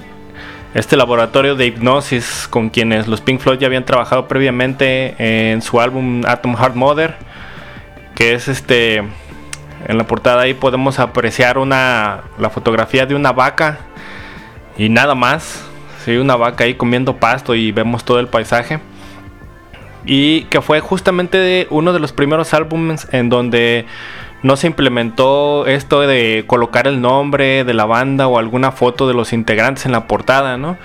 este 0.74 0.96
laboratorio 0.96 1.54
de 1.54 1.66
hipnosis 1.66 2.48
con 2.50 2.70
quienes 2.70 3.06
los 3.06 3.20
Pink 3.20 3.40
Floyd 3.40 3.58
ya 3.58 3.68
habían 3.68 3.84
trabajado 3.84 4.26
previamente 4.26 5.14
en 5.18 5.62
su 5.62 5.80
álbum 5.80 6.22
Atom 6.26 6.56
Heart 6.56 6.74
Mother, 6.74 7.14
que 8.16 8.34
es 8.34 8.48
este 8.48 9.02
en 9.86 9.98
la 9.98 10.06
portada 10.06 10.42
ahí 10.42 10.54
podemos 10.54 10.98
apreciar 10.98 11.58
una 11.58 12.22
la 12.38 12.50
fotografía 12.50 13.06
de 13.06 13.14
una 13.14 13.32
vaca 13.32 13.78
y 14.76 14.88
nada 14.88 15.14
más, 15.14 15.64
sí, 16.04 16.16
una 16.16 16.36
vaca 16.36 16.64
ahí 16.64 16.74
comiendo 16.74 17.16
pasto 17.16 17.54
y 17.54 17.70
vemos 17.70 18.04
todo 18.04 18.18
el 18.18 18.26
paisaje. 18.26 18.80
Y 20.04 20.44
que 20.44 20.60
fue 20.60 20.80
justamente 20.80 21.66
uno 21.70 21.92
de 21.92 21.98
los 21.98 22.12
primeros 22.12 22.52
álbumes 22.52 23.06
en 23.12 23.30
donde 23.30 23.86
no 24.44 24.56
se 24.56 24.66
implementó 24.66 25.66
esto 25.66 26.02
de 26.02 26.44
colocar 26.46 26.86
el 26.86 27.00
nombre 27.00 27.64
de 27.64 27.72
la 27.72 27.86
banda 27.86 28.28
o 28.28 28.38
alguna 28.38 28.72
foto 28.72 29.08
de 29.08 29.14
los 29.14 29.32
integrantes 29.32 29.86
en 29.86 29.92
la 29.92 30.06
portada, 30.06 30.58
¿no? 30.58 30.76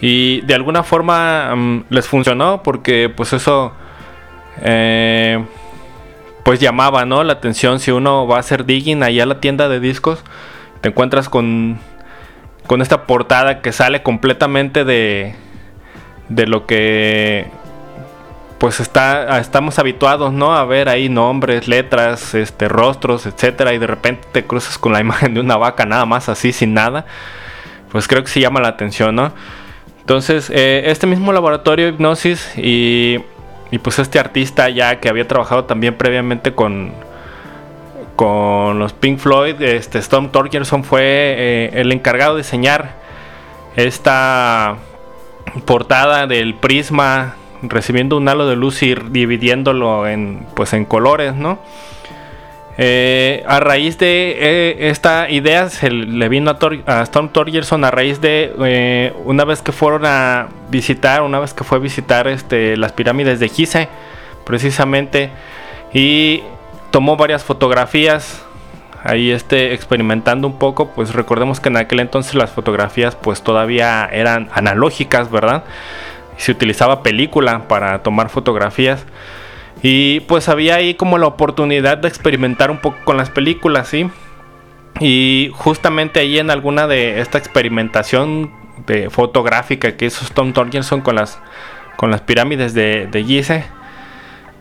Y 0.00 0.42
de 0.42 0.54
alguna 0.54 0.84
forma 0.84 1.50
um, 1.52 1.82
les 1.90 2.06
funcionó 2.06 2.62
porque 2.62 3.12
pues 3.14 3.32
eso 3.32 3.72
eh, 4.62 5.44
pues 6.44 6.60
llamaba, 6.60 7.04
¿no? 7.04 7.24
La 7.24 7.32
atención 7.32 7.80
si 7.80 7.90
uno 7.90 8.28
va 8.28 8.36
a 8.36 8.40
hacer 8.40 8.66
digging 8.66 9.02
allá 9.02 9.24
a 9.24 9.26
la 9.26 9.40
tienda 9.40 9.68
de 9.68 9.80
discos, 9.80 10.22
te 10.80 10.90
encuentras 10.90 11.28
con 11.28 11.80
con 12.68 12.82
esta 12.82 13.08
portada 13.08 13.62
que 13.62 13.72
sale 13.72 14.04
completamente 14.04 14.84
de 14.84 15.34
de 16.28 16.46
lo 16.46 16.66
que 16.66 17.50
pues 18.62 18.78
está, 18.78 19.40
estamos 19.40 19.80
habituados, 19.80 20.32
¿no? 20.32 20.54
A 20.54 20.64
ver 20.64 20.88
ahí 20.88 21.08
nombres, 21.08 21.66
letras, 21.66 22.32
este, 22.32 22.68
rostros, 22.68 23.26
etcétera, 23.26 23.74
y 23.74 23.78
de 23.78 23.88
repente 23.88 24.28
te 24.30 24.44
cruzas 24.44 24.78
con 24.78 24.92
la 24.92 25.00
imagen 25.06 25.34
de 25.34 25.40
una 25.40 25.56
vaca 25.56 25.84
nada 25.84 26.06
más 26.06 26.28
así, 26.28 26.52
sin 26.52 26.72
nada. 26.72 27.04
Pues 27.90 28.06
creo 28.06 28.22
que 28.22 28.30
sí 28.30 28.38
llama 28.38 28.60
la 28.60 28.68
atención, 28.68 29.16
¿no? 29.16 29.32
Entonces, 29.98 30.48
eh, 30.48 30.84
este 30.86 31.08
mismo 31.08 31.32
laboratorio 31.32 31.88
Hipnosis 31.88 32.56
y, 32.56 33.18
y, 33.72 33.78
pues 33.78 33.98
este 33.98 34.20
artista 34.20 34.68
ya 34.68 35.00
que 35.00 35.08
había 35.08 35.26
trabajado 35.26 35.64
también 35.64 35.96
previamente 35.96 36.54
con, 36.54 36.92
con 38.14 38.78
los 38.78 38.92
Pink 38.92 39.18
Floyd, 39.18 39.60
este 39.60 39.98
Storm 39.98 40.30
Torgerson 40.30 40.84
fue 40.84 41.02
eh, 41.02 41.70
el 41.80 41.90
encargado 41.90 42.36
de 42.36 42.42
diseñar 42.42 42.94
esta 43.74 44.76
portada 45.66 46.28
del 46.28 46.54
prisma 46.54 47.34
recibiendo 47.62 48.16
un 48.16 48.28
halo 48.28 48.46
de 48.46 48.56
luz 48.56 48.82
y 48.82 48.94
dividiéndolo 48.94 50.06
en, 50.06 50.46
pues, 50.54 50.72
en 50.72 50.84
colores, 50.84 51.34
¿no? 51.34 51.58
Eh, 52.78 53.44
a 53.46 53.60
raíz 53.60 53.98
de 53.98 54.36
eh, 54.38 54.88
esta 54.88 55.28
idea 55.28 55.68
se 55.68 55.90
le 55.90 56.28
vino 56.30 56.56
a, 56.86 57.02
Storm 57.02 57.28
Torgerson 57.28 57.84
a 57.84 57.90
raíz 57.90 58.22
de 58.22 58.54
eh, 58.64 59.12
una 59.26 59.44
vez 59.44 59.60
que 59.60 59.72
fueron 59.72 60.06
a 60.06 60.48
visitar, 60.70 61.20
una 61.20 61.38
vez 61.38 61.52
que 61.52 61.64
fue 61.64 61.76
a 61.76 61.80
visitar 61.82 62.28
este, 62.28 62.78
las 62.78 62.92
pirámides 62.92 63.40
de 63.40 63.50
Gizeh, 63.50 63.88
precisamente, 64.46 65.30
y 65.92 66.42
tomó 66.90 67.18
varias 67.18 67.44
fotografías, 67.44 68.42
ahí 69.04 69.30
este, 69.30 69.74
experimentando 69.74 70.46
un 70.46 70.58
poco, 70.58 70.88
pues 70.92 71.12
recordemos 71.12 71.60
que 71.60 71.68
en 71.68 71.76
aquel 71.76 72.00
entonces 72.00 72.34
las 72.34 72.52
fotografías 72.52 73.16
pues 73.16 73.42
todavía 73.42 74.08
eran 74.10 74.48
analógicas, 74.54 75.30
¿verdad? 75.30 75.64
Se 76.36 76.52
utilizaba 76.52 77.02
película 77.02 77.68
para 77.68 78.02
tomar 78.02 78.28
fotografías. 78.28 79.06
Y 79.82 80.20
pues 80.20 80.48
había 80.48 80.76
ahí 80.76 80.94
como 80.94 81.18
la 81.18 81.26
oportunidad 81.26 81.98
de 81.98 82.08
experimentar 82.08 82.70
un 82.70 82.78
poco 82.78 82.98
con 83.04 83.16
las 83.16 83.30
películas, 83.30 83.88
¿sí? 83.88 84.08
Y 85.00 85.50
justamente 85.54 86.20
ahí 86.20 86.38
en 86.38 86.50
alguna 86.50 86.86
de 86.86 87.20
esta 87.20 87.38
experimentación 87.38 88.52
de 88.86 89.10
fotográfica 89.10 89.96
que 89.96 90.06
hizo 90.06 90.24
Tom 90.32 90.52
Torgerson 90.52 91.00
con 91.00 91.16
las, 91.16 91.40
con 91.96 92.10
las 92.10 92.20
pirámides 92.20 92.74
de, 92.74 93.08
de 93.10 93.24
Gizeh, 93.24 93.64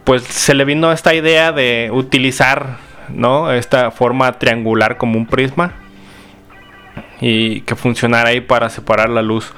pues 0.03 0.23
se 0.23 0.55
le 0.55 0.65
vino 0.65 0.91
esta 0.91 1.13
idea 1.13 1.51
de 1.51 1.89
utilizar, 1.91 2.77
¿no? 3.09 3.51
Esta 3.51 3.91
forma 3.91 4.39
triangular 4.39 4.97
como 4.97 5.17
un 5.17 5.27
prisma 5.27 5.73
y 7.19 7.61
que 7.61 7.75
funcionara 7.75 8.29
ahí 8.29 8.41
para 8.41 8.69
separar 8.69 9.09
la 9.09 9.21
luz. 9.21 9.53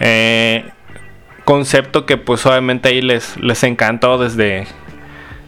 Eh, 0.00 0.64
concepto 1.44 2.06
que 2.06 2.16
pues 2.16 2.44
obviamente 2.46 2.88
ahí 2.88 3.02
les, 3.02 3.36
les 3.36 3.62
encantó 3.62 4.18
desde, 4.18 4.66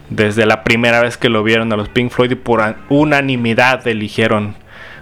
desde 0.09 0.45
la 0.45 0.63
primera 0.63 1.01
vez 1.01 1.17
que 1.17 1.29
lo 1.29 1.43
vieron 1.43 1.73
a 1.73 1.75
los 1.75 1.89
Pink 1.89 2.11
Floyd 2.11 2.31
y 2.31 2.35
por 2.35 2.75
unanimidad 2.89 3.85
eligieron 3.87 4.55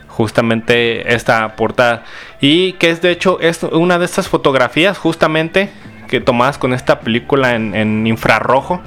justamente 0.07 1.13
esta 1.13 1.55
portada. 1.55 2.03
Y 2.39 2.73
que 2.73 2.89
es 2.89 3.01
de 3.01 3.11
hecho 3.11 3.39
es 3.41 3.63
una 3.63 3.99
de 3.99 4.05
estas 4.05 4.29
fotografías 4.29 4.97
justamente 4.97 5.69
que 6.07 6.21
tomadas 6.21 6.57
con 6.57 6.73
esta 6.73 6.99
película 6.99 7.55
en, 7.55 8.07
infrarrojo 8.07 8.81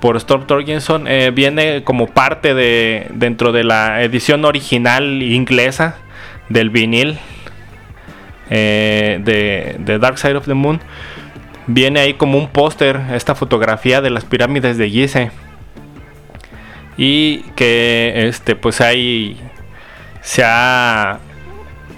por 0.00 0.16
Storm 0.16 0.46
Torgenson 0.46 1.06
eh, 1.06 1.30
viene 1.30 1.84
como 1.84 2.06
parte 2.06 2.54
de 2.54 3.06
dentro 3.10 3.52
de 3.52 3.64
la 3.64 4.02
edición 4.02 4.44
original 4.44 5.22
inglesa 5.22 5.96
del 6.48 6.70
vinil 6.70 7.18
eh, 8.50 9.20
de, 9.22 9.98
Dark 9.98 10.18
Side 10.18 10.36
of 10.36 10.46
the 10.46 10.54
Moon, 10.54 10.80
viene 11.66 12.00
ahí 12.00 12.14
como 12.14 12.38
un 12.38 12.48
póster 12.48 13.00
esta 13.12 13.34
fotografía 13.34 14.00
de 14.00 14.10
las 14.10 14.24
pirámides 14.24 14.78
de 14.78 14.88
Gizeh. 14.90 15.30
Y 16.96 17.40
que 17.56 18.26
este 18.28 18.56
pues 18.56 18.80
ahí 18.80 19.38
se 20.22 20.42
ha 20.44 21.18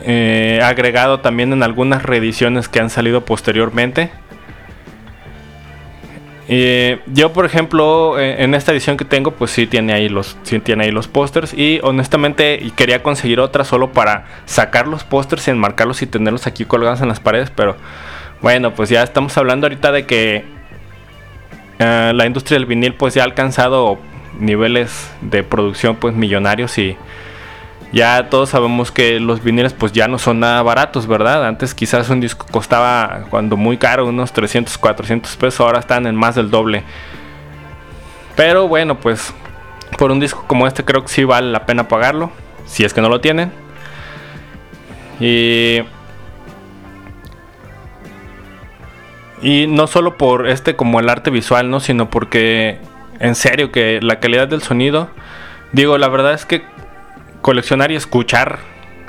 eh, 0.04 0.60
agregado 0.62 1.20
también 1.20 1.52
en 1.52 1.62
algunas 1.62 2.02
reediciones 2.02 2.68
que 2.68 2.80
han 2.80 2.90
salido 2.90 3.24
posteriormente. 3.24 4.10
Eh, 6.50 7.00
yo, 7.06 7.34
por 7.34 7.44
ejemplo, 7.44 8.18
eh, 8.18 8.42
en 8.42 8.54
esta 8.54 8.72
edición 8.72 8.96
que 8.96 9.04
tengo, 9.04 9.32
pues 9.32 9.50
sí 9.50 9.66
tiene 9.66 9.92
ahí 9.92 10.08
los, 10.08 10.38
sí 10.44 10.60
los 10.66 11.06
pósters. 11.06 11.52
Y 11.52 11.78
honestamente 11.82 12.72
quería 12.74 13.02
conseguir 13.02 13.38
otra 13.40 13.64
solo 13.64 13.92
para 13.92 14.24
sacar 14.46 14.88
los 14.88 15.04
pósters 15.04 15.46
y 15.46 15.50
enmarcarlos 15.50 16.00
y 16.00 16.06
tenerlos 16.06 16.46
aquí 16.46 16.64
colgados 16.64 17.02
en 17.02 17.08
las 17.08 17.20
paredes. 17.20 17.50
Pero 17.50 17.76
bueno, 18.40 18.72
pues 18.74 18.88
ya 18.88 19.02
estamos 19.02 19.36
hablando 19.36 19.66
ahorita 19.66 19.92
de 19.92 20.06
que 20.06 20.44
eh, 21.78 22.12
la 22.14 22.26
industria 22.26 22.56
del 22.58 22.66
vinil 22.66 22.94
pues 22.94 23.14
ya 23.14 23.22
ha 23.22 23.24
alcanzado 23.24 23.98
niveles 24.40 25.10
de 25.20 25.42
producción 25.42 25.96
pues 25.96 26.14
millonarios 26.14 26.78
y 26.78 26.96
ya 27.92 28.28
todos 28.28 28.50
sabemos 28.50 28.92
que 28.92 29.18
los 29.18 29.42
viniles 29.42 29.72
pues 29.72 29.92
ya 29.92 30.08
no 30.08 30.18
son 30.18 30.40
nada 30.40 30.62
baratos, 30.62 31.06
¿verdad? 31.06 31.46
Antes 31.46 31.74
quizás 31.74 32.10
un 32.10 32.20
disco 32.20 32.46
costaba 32.50 33.24
cuando 33.30 33.56
muy 33.56 33.78
caro 33.78 34.06
unos 34.06 34.32
300, 34.32 34.76
400 34.76 35.36
pesos, 35.36 35.60
ahora 35.60 35.80
están 35.80 36.06
en 36.06 36.14
más 36.14 36.34
del 36.34 36.50
doble. 36.50 36.84
Pero 38.36 38.68
bueno, 38.68 39.00
pues 39.00 39.32
por 39.96 40.12
un 40.12 40.20
disco 40.20 40.44
como 40.46 40.66
este 40.66 40.84
creo 40.84 41.02
que 41.02 41.08
sí 41.08 41.24
vale 41.24 41.50
la 41.50 41.66
pena 41.66 41.88
pagarlo, 41.88 42.30
si 42.66 42.84
es 42.84 42.92
que 42.92 43.00
no 43.00 43.08
lo 43.08 43.20
tienen. 43.20 43.52
Y 45.18 45.80
y 49.40 49.66
no 49.66 49.86
solo 49.86 50.16
por 50.16 50.48
este 50.48 50.76
como 50.76 51.00
el 51.00 51.08
arte 51.08 51.30
visual, 51.30 51.70
¿no? 51.70 51.80
Sino 51.80 52.10
porque 52.10 52.78
en 53.20 53.34
serio 53.34 53.72
que 53.72 54.00
la 54.02 54.20
calidad 54.20 54.48
del 54.48 54.62
sonido, 54.62 55.08
digo, 55.72 55.96
la 55.98 56.08
verdad 56.08 56.34
es 56.34 56.44
que 56.44 56.62
coleccionar 57.48 57.90
y 57.90 57.96
escuchar 57.96 58.58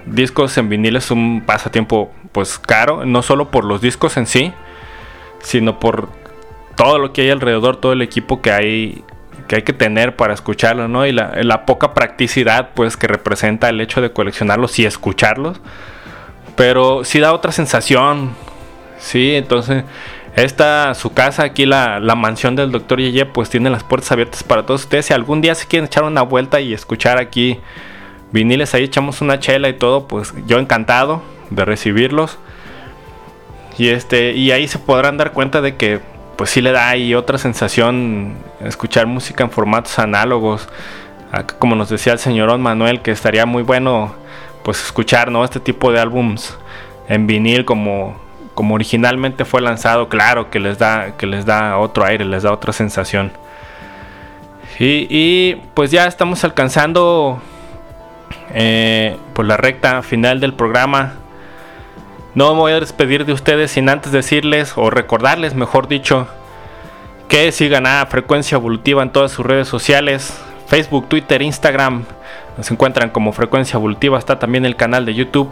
discos 0.06 0.58
en 0.58 0.70
vinil 0.70 0.96
es 0.96 1.12
un 1.12 1.44
pasatiempo 1.46 2.10
pues 2.32 2.58
caro, 2.58 3.06
no 3.06 3.22
solo 3.22 3.52
por 3.52 3.66
los 3.66 3.82
discos 3.82 4.16
en 4.16 4.28
sí, 4.28 4.54
sino 5.42 5.78
por 5.78 6.08
todo 6.78 7.00
lo 7.00 7.12
que 7.12 7.24
hay 7.24 7.32
alrededor, 7.32 7.82
todo 7.82 7.92
el 7.92 8.02
equipo 8.02 8.42
que 8.42 8.54
hay 8.54 9.04
que 9.50 9.58
hay 9.58 9.64
que 9.64 9.74
tener 9.74 10.16
para 10.16 10.34
escucharlo, 10.34 10.88
¿no? 10.88 11.06
Y 11.06 11.12
la, 11.12 11.66
poca 11.66 11.94
practicidad 11.94 12.70
pues 12.76 12.96
que 12.96 13.08
representa 13.08 13.68
el 13.68 13.82
hecho 13.82 14.00
de 14.00 14.14
coleccionarlos 14.14 14.80
y 14.80 14.86
escucharlos. 14.86 15.60
Pero 16.56 17.04
sí 17.04 17.20
da 17.20 17.34
otra 17.34 17.52
sensación. 17.52 18.36
Sí, 19.00 19.36
entonces 19.36 19.84
Esta, 20.36 20.94
su 20.94 21.14
casa, 21.14 21.44
aquí 21.44 21.66
la, 21.66 22.00
la 22.00 22.16
mansión 22.16 22.56
del 22.56 22.72
doctor 22.72 23.00
Yeye, 23.02 23.26
pues 23.26 23.50
tiene 23.50 23.70
las 23.70 23.84
puertas 23.84 24.14
abiertas 24.14 24.44
para 24.46 24.66
todos 24.66 24.84
ustedes. 24.84 25.08
Si 25.08 25.14
algún 25.14 25.42
día 25.42 25.56
se 25.56 25.68
quieren 25.68 25.88
echar 25.88 26.06
una 26.06 26.22
vuelta 26.22 26.62
y 26.62 26.74
escuchar 26.74 27.18
aquí 27.18 27.60
viniles, 28.32 28.74
ahí 28.74 28.84
echamos 28.84 29.22
una 29.22 29.40
chela 29.40 29.70
y 29.70 29.74
todo, 29.74 30.08
pues 30.08 30.34
yo 30.48 30.60
encantado 30.60 31.22
de 31.50 31.66
recibirlos. 31.66 32.38
Y 33.78 33.90
este, 33.90 34.34
y 34.34 34.52
ahí 34.52 34.68
se 34.68 34.80
podrán 34.80 35.18
dar 35.18 35.32
cuenta 35.32 35.62
de 35.62 35.76
que 35.76 36.02
pues 36.36 36.50
sí 36.52 36.62
le 36.62 36.72
da 36.72 36.90
ahí 36.90 37.16
otra 37.16 37.38
sensación 37.38 38.34
escuchar 38.62 39.08
música 39.08 39.44
en 39.44 39.52
formatos 39.52 40.00
análogos. 40.00 40.68
Como 41.60 41.76
nos 41.76 41.90
decía 41.90 42.14
el 42.14 42.20
señor 42.20 42.58
Manuel, 42.58 43.02
que 43.02 43.12
estaría 43.12 43.46
muy 43.46 43.64
bueno 43.64 44.14
pues 44.64 44.84
escuchar 44.84 45.32
¿no? 45.32 45.44
este 45.44 45.60
tipo 45.60 45.92
de 45.92 46.00
álbums 46.00 46.58
en 47.08 47.28
vinil 47.28 47.66
como, 47.66 48.20
como 48.54 48.76
originalmente 48.76 49.46
fue 49.46 49.62
lanzado, 49.62 50.10
claro 50.10 50.50
que 50.50 50.60
les 50.60 50.78
da, 50.78 51.18
que 51.18 51.26
les 51.26 51.46
da 51.46 51.78
otro 51.78 52.06
aire, 52.06 52.26
les 52.26 52.44
da 52.44 52.52
otra 52.52 52.74
sensación. 52.74 53.32
Y, 54.80 55.08
y 55.10 55.62
pues 55.74 55.92
ya 55.92 56.06
estamos 56.06 56.44
alcanzando 56.44 57.42
eh, 58.54 59.18
por 59.34 59.46
la 59.46 59.58
recta 59.58 60.02
final 60.02 60.40
del 60.40 60.54
programa. 60.54 61.14
No 62.36 62.54
me 62.54 62.60
voy 62.60 62.72
a 62.74 62.80
despedir 62.80 63.26
de 63.26 63.34
ustedes 63.34 63.72
sin 63.72 63.90
antes 63.90 64.12
decirles 64.12 64.74
o 64.76 64.90
recordarles, 64.90 65.56
mejor 65.56 65.88
dicho, 65.88 66.28
que 67.28 67.52
sigan 67.52 67.86
a 67.86 68.06
Frecuencia 68.06 68.56
Evolutiva 68.56 69.04
en 69.04 69.12
todas 69.12 69.32
sus 69.32 69.46
redes 69.46 69.68
sociales, 69.68 70.40
Facebook, 70.68 71.10
Twitter, 71.10 71.42
Instagram. 71.42 72.06
Nos 72.58 72.72
encuentran 72.72 73.10
como 73.10 73.34
Frecuencia 73.34 73.78
Evolutiva, 73.78 74.18
está 74.18 74.40
también 74.40 74.66
el 74.66 74.76
canal 74.76 75.06
de 75.06 75.16
YouTube, 75.16 75.50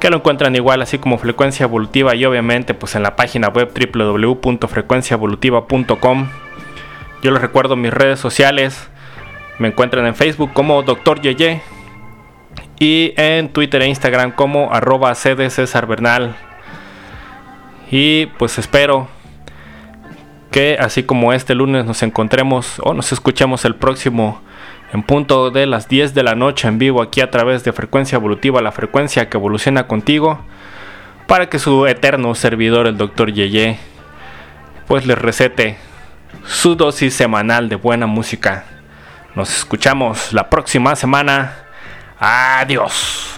que 0.00 0.10
lo 0.10 0.16
encuentran 0.16 0.56
igual 0.56 0.82
así 0.82 0.98
como 0.98 1.18
Frecuencia 1.18 1.64
Evolutiva 1.64 2.14
y 2.14 2.24
obviamente 2.24 2.74
pues 2.74 2.94
en 2.94 3.02
la 3.02 3.16
página 3.16 3.48
web 3.48 3.72
www.frecuenciaevolutiva.com. 3.72 6.28
Yo 7.22 7.30
les 7.30 7.42
recuerdo 7.42 7.76
mis 7.76 7.92
redes 7.92 8.20
sociales, 8.20 8.88
me 9.58 9.68
encuentran 9.68 10.06
en 10.06 10.14
Facebook 10.14 10.52
como 10.52 10.82
Dr. 10.82 11.20
Yeye 11.20 11.60
y 12.78 13.12
en 13.16 13.48
Twitter 13.48 13.82
e 13.82 13.88
Instagram 13.88 14.32
como 14.32 14.72
arroba. 14.72 15.14
Y 17.90 18.26
pues 18.26 18.58
espero 18.58 19.08
que 20.50 20.76
así 20.80 21.02
como 21.02 21.32
este 21.32 21.54
lunes 21.54 21.84
nos 21.84 22.02
encontremos 22.02 22.80
o 22.84 22.94
nos 22.94 23.12
escuchemos 23.12 23.64
el 23.64 23.74
próximo 23.74 24.40
en 24.92 25.02
punto 25.02 25.50
de 25.50 25.66
las 25.66 25.88
10 25.88 26.14
de 26.14 26.22
la 26.22 26.34
noche 26.34 26.68
en 26.68 26.78
vivo 26.78 27.02
aquí 27.02 27.20
a 27.20 27.30
través 27.30 27.64
de 27.64 27.72
frecuencia 27.72 28.16
evolutiva, 28.16 28.62
la 28.62 28.72
frecuencia 28.72 29.28
que 29.28 29.36
evoluciona 29.36 29.86
contigo, 29.86 30.40
para 31.26 31.50
que 31.50 31.58
su 31.58 31.86
eterno 31.86 32.34
servidor, 32.34 32.86
el 32.86 32.96
Dr. 32.96 33.32
Yeye, 33.32 33.78
pues 34.86 35.06
les 35.06 35.18
recete 35.18 35.76
su 36.46 36.74
dosis 36.74 37.12
semanal 37.12 37.68
de 37.68 37.76
buena 37.76 38.06
música. 38.06 38.64
Nos 39.38 39.56
escuchamos 39.56 40.32
la 40.32 40.50
próxima 40.50 40.96
semana. 40.96 41.52
Adiós. 42.18 43.37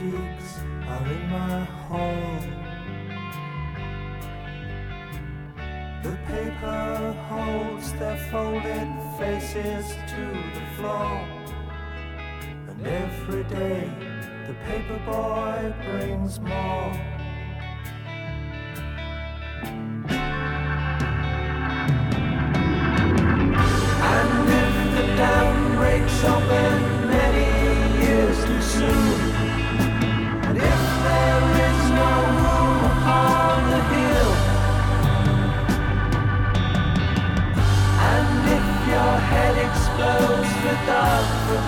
lunatics 0.00 0.60
are 0.88 1.06
in 1.06 1.30
my 1.30 1.64
hall. 1.64 2.38
The 6.02 6.16
paper 6.26 7.12
holds 7.28 7.92
their 7.94 8.16
folded 8.30 8.88
faces 9.18 9.94
to 10.08 10.24
the 10.54 10.66
floor. 10.76 11.26
And 12.68 12.86
every 12.86 13.44
day 13.44 13.90
the 14.46 14.54
paper 14.66 14.98
boy 15.06 15.74
brings 15.84 16.40
more. 16.40 16.92
And 24.06 24.44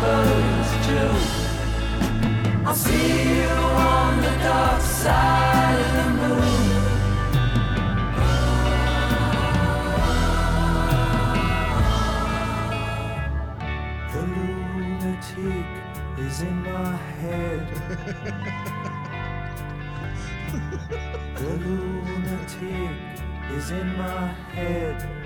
burns 0.01 0.71
too. 0.87 1.11
I'll 2.67 2.75
see 2.75 3.39
you 3.39 3.49
on 3.49 4.21
the 4.21 4.31
dark 4.43 4.83
side 4.83 5.81
of 5.81 5.87
the 5.97 6.09
moon. 6.19 6.37
The 14.13 14.23
lunatic 14.35 15.67
is 16.19 16.41
in 16.43 16.57
my 16.63 16.97
head. 17.21 17.67
the 21.37 21.51
lunatic 21.65 22.97
is 23.57 23.67
in 23.71 23.89
my 23.97 24.27
head. 24.55 25.26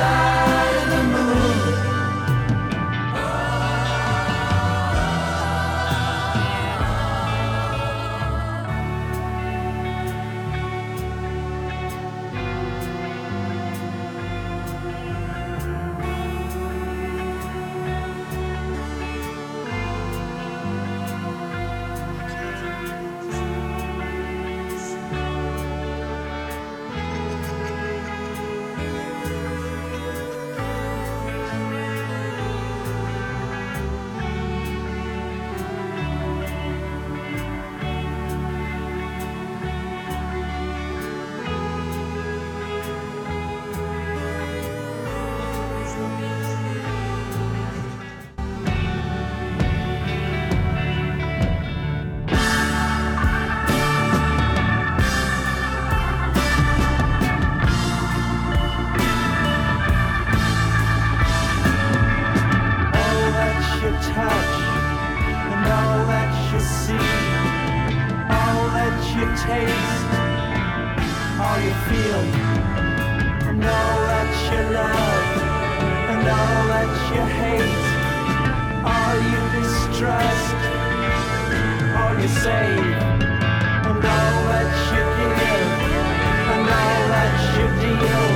Side 0.00 0.39
that 76.80 76.96
you 77.12 77.22
hate, 77.40 77.84
all 78.88 79.16
you 79.32 79.42
distrust, 79.60 80.56
all 82.00 82.14
you 82.16 82.30
save, 82.40 82.96
and 83.88 84.00
all 84.00 84.38
that 84.48 84.70
you 84.88 85.04
give, 85.20 85.68
and 86.52 86.64
all 86.80 87.02
that 87.12 87.36
you 87.52 87.66
deal, 87.84 88.28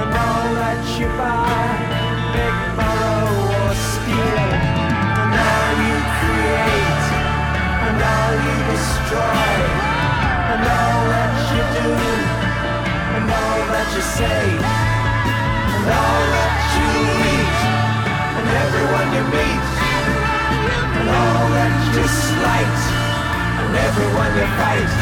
and 0.00 0.10
all 0.26 0.48
that 0.58 0.82
you 0.98 1.06
buy, 1.14 1.70
big 2.34 2.56
borrow 2.74 3.30
or 3.62 3.74
steal, 3.78 4.46
and 5.22 5.34
all 5.46 5.72
you 5.86 5.98
create, 6.18 7.04
and 7.86 7.98
all 8.10 8.34
you 8.42 8.56
destroy, 8.74 9.54
and 10.50 10.62
all 10.66 11.02
that 11.14 11.34
you 11.54 11.62
do, 11.78 11.90
and 13.16 13.26
all 13.30 13.62
that 13.70 13.88
you 13.94 14.02
say, 14.18 14.81
everyone 18.92 19.14
you 19.16 19.24
meet, 19.32 19.64
and 21.00 21.08
all 21.08 21.48
that 21.56 21.72
you 21.96 22.04
slight, 22.04 22.80
and 23.64 23.72
everyone 23.88 24.32
you 24.36 24.44
fight, 24.60 24.92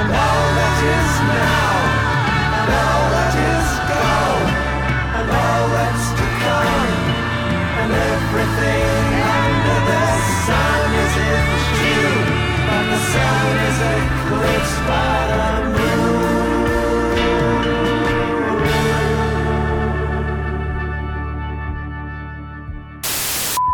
and 0.00 0.08
all 0.12 0.46
that 0.52 0.78
is 0.84 1.12
now, 1.32 1.72
and 2.60 2.68
all 2.84 3.04
that 3.08 3.34
is 3.40 3.68
gone, 3.88 4.48
and 5.16 5.28
all 5.32 5.64
that's 5.72 6.06
to 6.12 6.26
come, 6.44 6.92
and 7.80 7.90
everything 8.12 9.00
under 9.32 9.80
the 9.88 10.04
sun 10.44 10.84
is 11.04 11.14
in 11.24 11.44
June, 11.80 12.26
but 12.68 12.84
the 12.92 13.00
sun 13.16 13.48
is 13.64 13.78
eclipsed 13.96 14.80
by 14.84 15.16
the 15.32 15.44
moon. 15.72 15.93